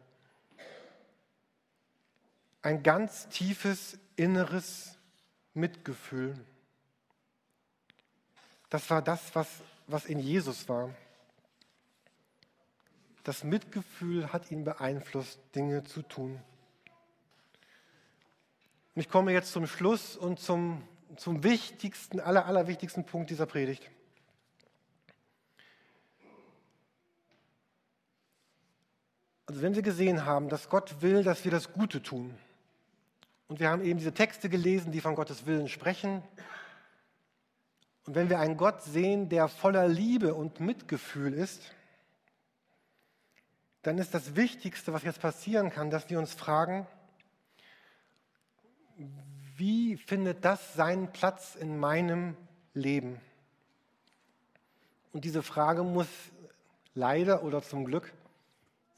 Ein 2.62 2.82
ganz 2.82 3.28
tiefes 3.28 3.98
inneres 4.16 4.96
Mitgefühl. 5.52 6.34
Das 8.70 8.88
war 8.88 9.02
das, 9.02 9.34
was, 9.34 9.48
was 9.86 10.06
in 10.06 10.18
Jesus 10.18 10.68
war. 10.68 10.94
Das 13.22 13.44
Mitgefühl 13.44 14.32
hat 14.32 14.50
ihn 14.50 14.64
beeinflusst, 14.64 15.40
Dinge 15.54 15.84
zu 15.84 16.02
tun. 16.02 16.40
Und 18.94 19.00
ich 19.00 19.08
komme 19.08 19.32
jetzt 19.32 19.52
zum 19.52 19.66
Schluss 19.66 20.16
und 20.16 20.38
zum, 20.38 20.86
zum 21.16 21.42
wichtigsten, 21.42 22.20
aller, 22.20 22.46
allerwichtigsten 22.46 23.04
Punkt 23.04 23.30
dieser 23.30 23.46
Predigt. 23.46 23.90
Also 29.46 29.62
wenn 29.62 29.74
wir 29.74 29.82
gesehen 29.82 30.24
haben, 30.24 30.48
dass 30.48 30.68
Gott 30.68 31.00
will, 31.00 31.22
dass 31.22 31.44
wir 31.44 31.50
das 31.50 31.72
Gute 31.72 32.02
tun, 32.02 32.38
und 33.46 33.60
wir 33.60 33.68
haben 33.68 33.84
eben 33.84 33.98
diese 33.98 34.14
Texte 34.14 34.48
gelesen, 34.48 34.90
die 34.90 35.00
von 35.00 35.14
Gottes 35.14 35.46
Willen 35.46 35.68
sprechen, 35.68 36.22
und 38.06 38.14
wenn 38.14 38.28
wir 38.28 38.38
einen 38.38 38.56
Gott 38.56 38.82
sehen, 38.82 39.28
der 39.28 39.48
voller 39.48 39.88
Liebe 39.88 40.34
und 40.34 40.60
Mitgefühl 40.60 41.32
ist, 41.32 41.62
dann 43.82 43.98
ist 43.98 44.14
das 44.14 44.36
Wichtigste, 44.36 44.92
was 44.92 45.02
jetzt 45.02 45.20
passieren 45.20 45.70
kann, 45.70 45.90
dass 45.90 46.08
wir 46.10 46.18
uns 46.18 46.32
fragen, 46.32 46.86
wie 49.56 49.96
findet 49.96 50.44
das 50.44 50.74
seinen 50.74 51.12
Platz 51.12 51.54
in 51.54 51.78
meinem 51.78 52.36
Leben? 52.74 53.20
Und 55.12 55.24
diese 55.24 55.42
Frage 55.42 55.82
muss 55.82 56.08
leider 56.94 57.42
oder 57.42 57.62
zum 57.62 57.84
Glück 57.84 58.12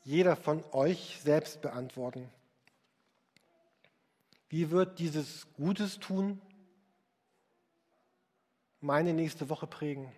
jeder 0.04 0.36
von 0.36 0.64
euch 0.72 1.20
selbst 1.22 1.60
beantworten. 1.60 2.28
Wie 4.48 4.70
wird 4.70 4.98
dieses 4.98 5.52
Gutes 5.54 5.98
tun 5.98 6.40
meine 8.86 9.12
nächste 9.12 9.48
Woche 9.48 9.66
prägen? 9.66 10.10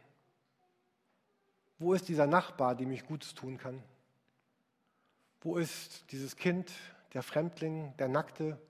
Wo 1.78 1.94
ist 1.94 2.08
dieser 2.08 2.26
Nachbar, 2.26 2.74
dem 2.74 2.92
ich 2.92 3.06
Gutes 3.06 3.34
tun 3.34 3.56
kann? 3.56 3.82
Wo 5.40 5.56
ist 5.56 6.12
dieses 6.12 6.36
Kind, 6.36 6.70
der 7.14 7.22
Fremdling, 7.22 7.94
der 7.98 8.08
Nackte, 8.08 8.60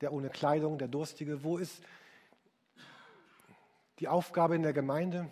der 0.00 0.12
ohne 0.12 0.28
Kleidung, 0.28 0.78
der 0.78 0.88
Durstige? 0.88 1.44
Wo 1.44 1.58
ist 1.58 1.82
die 4.00 4.08
Aufgabe 4.08 4.56
in 4.56 4.62
der 4.62 4.72
Gemeinde? 4.72 5.30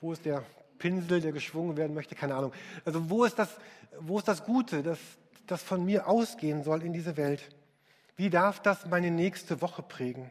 Wo 0.00 0.12
ist 0.12 0.24
der 0.24 0.44
Pinsel, 0.78 1.20
der 1.20 1.32
geschwungen 1.32 1.76
werden 1.76 1.94
möchte, 1.94 2.14
keine 2.16 2.34
Ahnung. 2.34 2.52
Also 2.84 3.08
wo 3.08 3.24
ist 3.24 3.38
das, 3.38 3.56
wo 4.00 4.18
ist 4.18 4.26
das 4.26 4.44
Gute, 4.44 4.82
das, 4.82 4.98
das 5.46 5.62
von 5.62 5.84
mir 5.84 6.08
ausgehen 6.08 6.64
soll 6.64 6.82
in 6.82 6.92
diese 6.92 7.16
Welt? 7.16 7.54
Wie 8.16 8.30
darf 8.30 8.60
das 8.60 8.86
meine 8.86 9.10
nächste 9.10 9.60
Woche 9.60 9.82
prägen? 9.82 10.30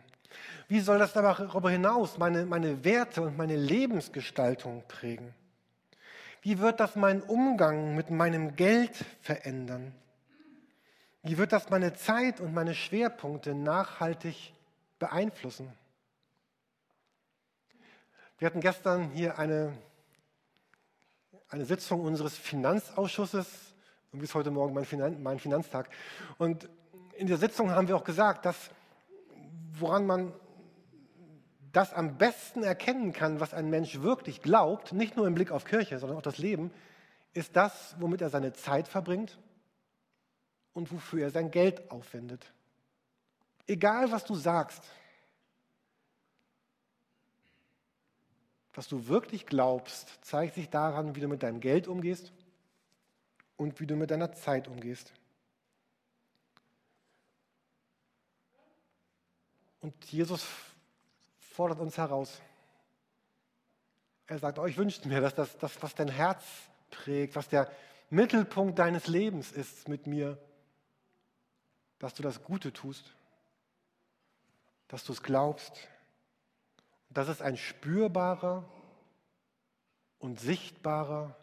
Wie 0.68 0.80
soll 0.80 1.00
das 1.00 1.14
darüber 1.14 1.70
hinaus 1.70 2.18
meine, 2.18 2.46
meine 2.46 2.84
Werte 2.84 3.22
und 3.22 3.38
meine 3.38 3.56
Lebensgestaltung 3.56 4.84
prägen? 4.88 5.34
Wie 6.42 6.60
wird 6.60 6.80
das 6.80 6.96
meinen 6.96 7.22
Umgang 7.22 7.96
mit 7.96 8.10
meinem 8.10 8.56
Geld 8.56 8.96
verändern? 9.22 9.94
Wie 11.24 11.38
wird 11.38 11.52
das 11.52 11.70
meine 11.70 11.94
Zeit 11.94 12.40
und 12.40 12.54
meine 12.54 12.74
Schwerpunkte 12.74 13.54
nachhaltig 13.54 14.54
beeinflussen? 14.98 15.72
Wir 18.40 18.48
hatten 18.48 18.62
gestern 18.62 19.12
hier 19.12 19.38
eine 19.38 19.74
eine 21.52 21.66
Sitzung 21.66 22.02
unseres 22.02 22.38
Finanzausschusses. 22.38 23.48
Irgendwie 24.12 24.26
ist 24.26 24.36
heute 24.36 24.52
Morgen 24.52 24.74
mein, 24.74 24.86
Finan 24.86 25.22
mein 25.22 25.38
Finanztag. 25.38 25.90
Und 26.38 26.70
in 27.16 27.28
der 27.28 27.38
Sitzung 27.38 27.72
haben 27.72 27.88
wir 27.88 27.98
auch 27.98 28.06
gesagt, 28.06 28.46
dass 28.46 28.70
woran 29.82 30.06
man 30.06 30.34
das 31.72 31.94
am 31.94 32.18
besten 32.18 32.64
erkennen 32.64 33.14
kann, 33.14 33.40
was 33.40 33.54
ein 33.54 33.70
Mensch 33.70 34.02
wirklich 34.02 34.42
glaubt, 34.42 34.94
nicht 34.94 35.16
nur 35.16 35.28
im 35.28 35.36
Blick 35.36 35.52
auf 35.52 35.64
Kirche, 35.64 36.00
sondern 36.00 36.18
auch 36.18 36.24
das 36.24 36.38
Leben, 36.38 36.72
ist 37.34 37.56
das, 37.56 37.96
womit 38.00 38.22
er 38.22 38.30
seine 38.30 38.54
Zeit 38.54 38.88
verbringt 38.88 39.38
und 40.74 40.92
wofür 40.92 41.24
er 41.24 41.32
sein 41.32 41.52
Geld 41.52 41.90
aufwendet. 41.92 42.52
Egal, 43.68 44.12
was 44.12 44.26
du 44.26 44.36
sagst, 44.36 44.84
was 48.74 48.88
du 48.88 49.08
wirklich 49.08 49.46
glaubst, 49.46 50.24
zeigt 50.26 50.56
sich 50.56 50.70
daran, 50.70 51.16
wie 51.16 51.22
du 51.22 51.28
mit 51.28 51.44
deinem 51.44 51.60
Geld 51.60 51.88
umgehst 51.88 52.32
und 53.58 53.80
wie 53.80 53.88
du 53.88 53.96
mit 53.96 54.12
deiner 54.12 54.34
Zeit 54.34 54.68
umgehst. 54.68 55.14
Und 59.82 60.06
Jesus 60.06 60.46
fordert 61.40 61.80
uns 61.80 61.98
heraus. 61.98 62.40
Er 64.28 64.40
sagt, 64.40 64.60
oh, 64.60 64.66
ich 64.66 64.78
wünsche 64.78 65.08
mir, 65.08 65.20
dass 65.20 65.36
das, 65.36 65.58
das, 65.58 65.82
was 65.84 65.94
dein 65.94 66.08
Herz 66.08 66.44
prägt, 66.90 67.36
was 67.36 67.50
der 67.50 67.70
Mittelpunkt 68.10 68.80
deines 68.80 69.08
Lebens 69.08 69.52
ist 69.52 69.88
mit 69.88 70.08
mir, 70.08 70.38
dass 72.00 72.14
du 72.14 72.24
das 72.24 72.44
Gute 72.44 72.72
tust, 72.72 73.16
dass 74.88 75.04
du 75.04 75.14
es 75.14 75.22
glaubst. 75.22 75.88
dass 77.14 77.28
es 77.28 77.42
ein 77.42 77.58
spürbarer 77.58 78.64
und 80.20 80.40
sichtbarer 80.40 81.36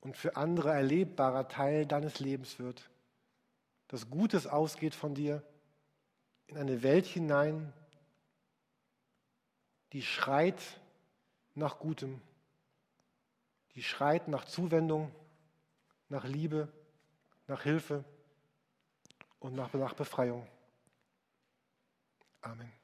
und 0.00 0.16
für 0.16 0.36
andere 0.36 0.72
erlebbarer 0.72 1.48
Teil 1.48 1.86
deines 1.86 2.20
Lebens 2.20 2.58
wird. 2.58 2.90
Dass 3.88 4.10
Gutes 4.10 4.46
ausgeht 4.46 4.94
von 4.94 5.14
dir 5.14 5.42
in 6.50 6.58
eine 6.58 6.82
Welt 6.82 7.06
hinein, 7.06 7.72
die 9.92 10.02
schreit 10.02 10.60
nach 11.54 11.78
Gutem, 11.78 12.20
die 13.74 13.82
schreit 13.82 14.28
nach 14.28 14.44
Zuwendung, 14.44 15.14
nach 16.08 16.24
Liebe, 16.24 16.68
nach 17.46 17.62
Hilfe 17.62 18.04
und 19.38 19.54
nach, 19.54 19.70
Befreiung. 19.94 20.46
Amen. 22.42 22.79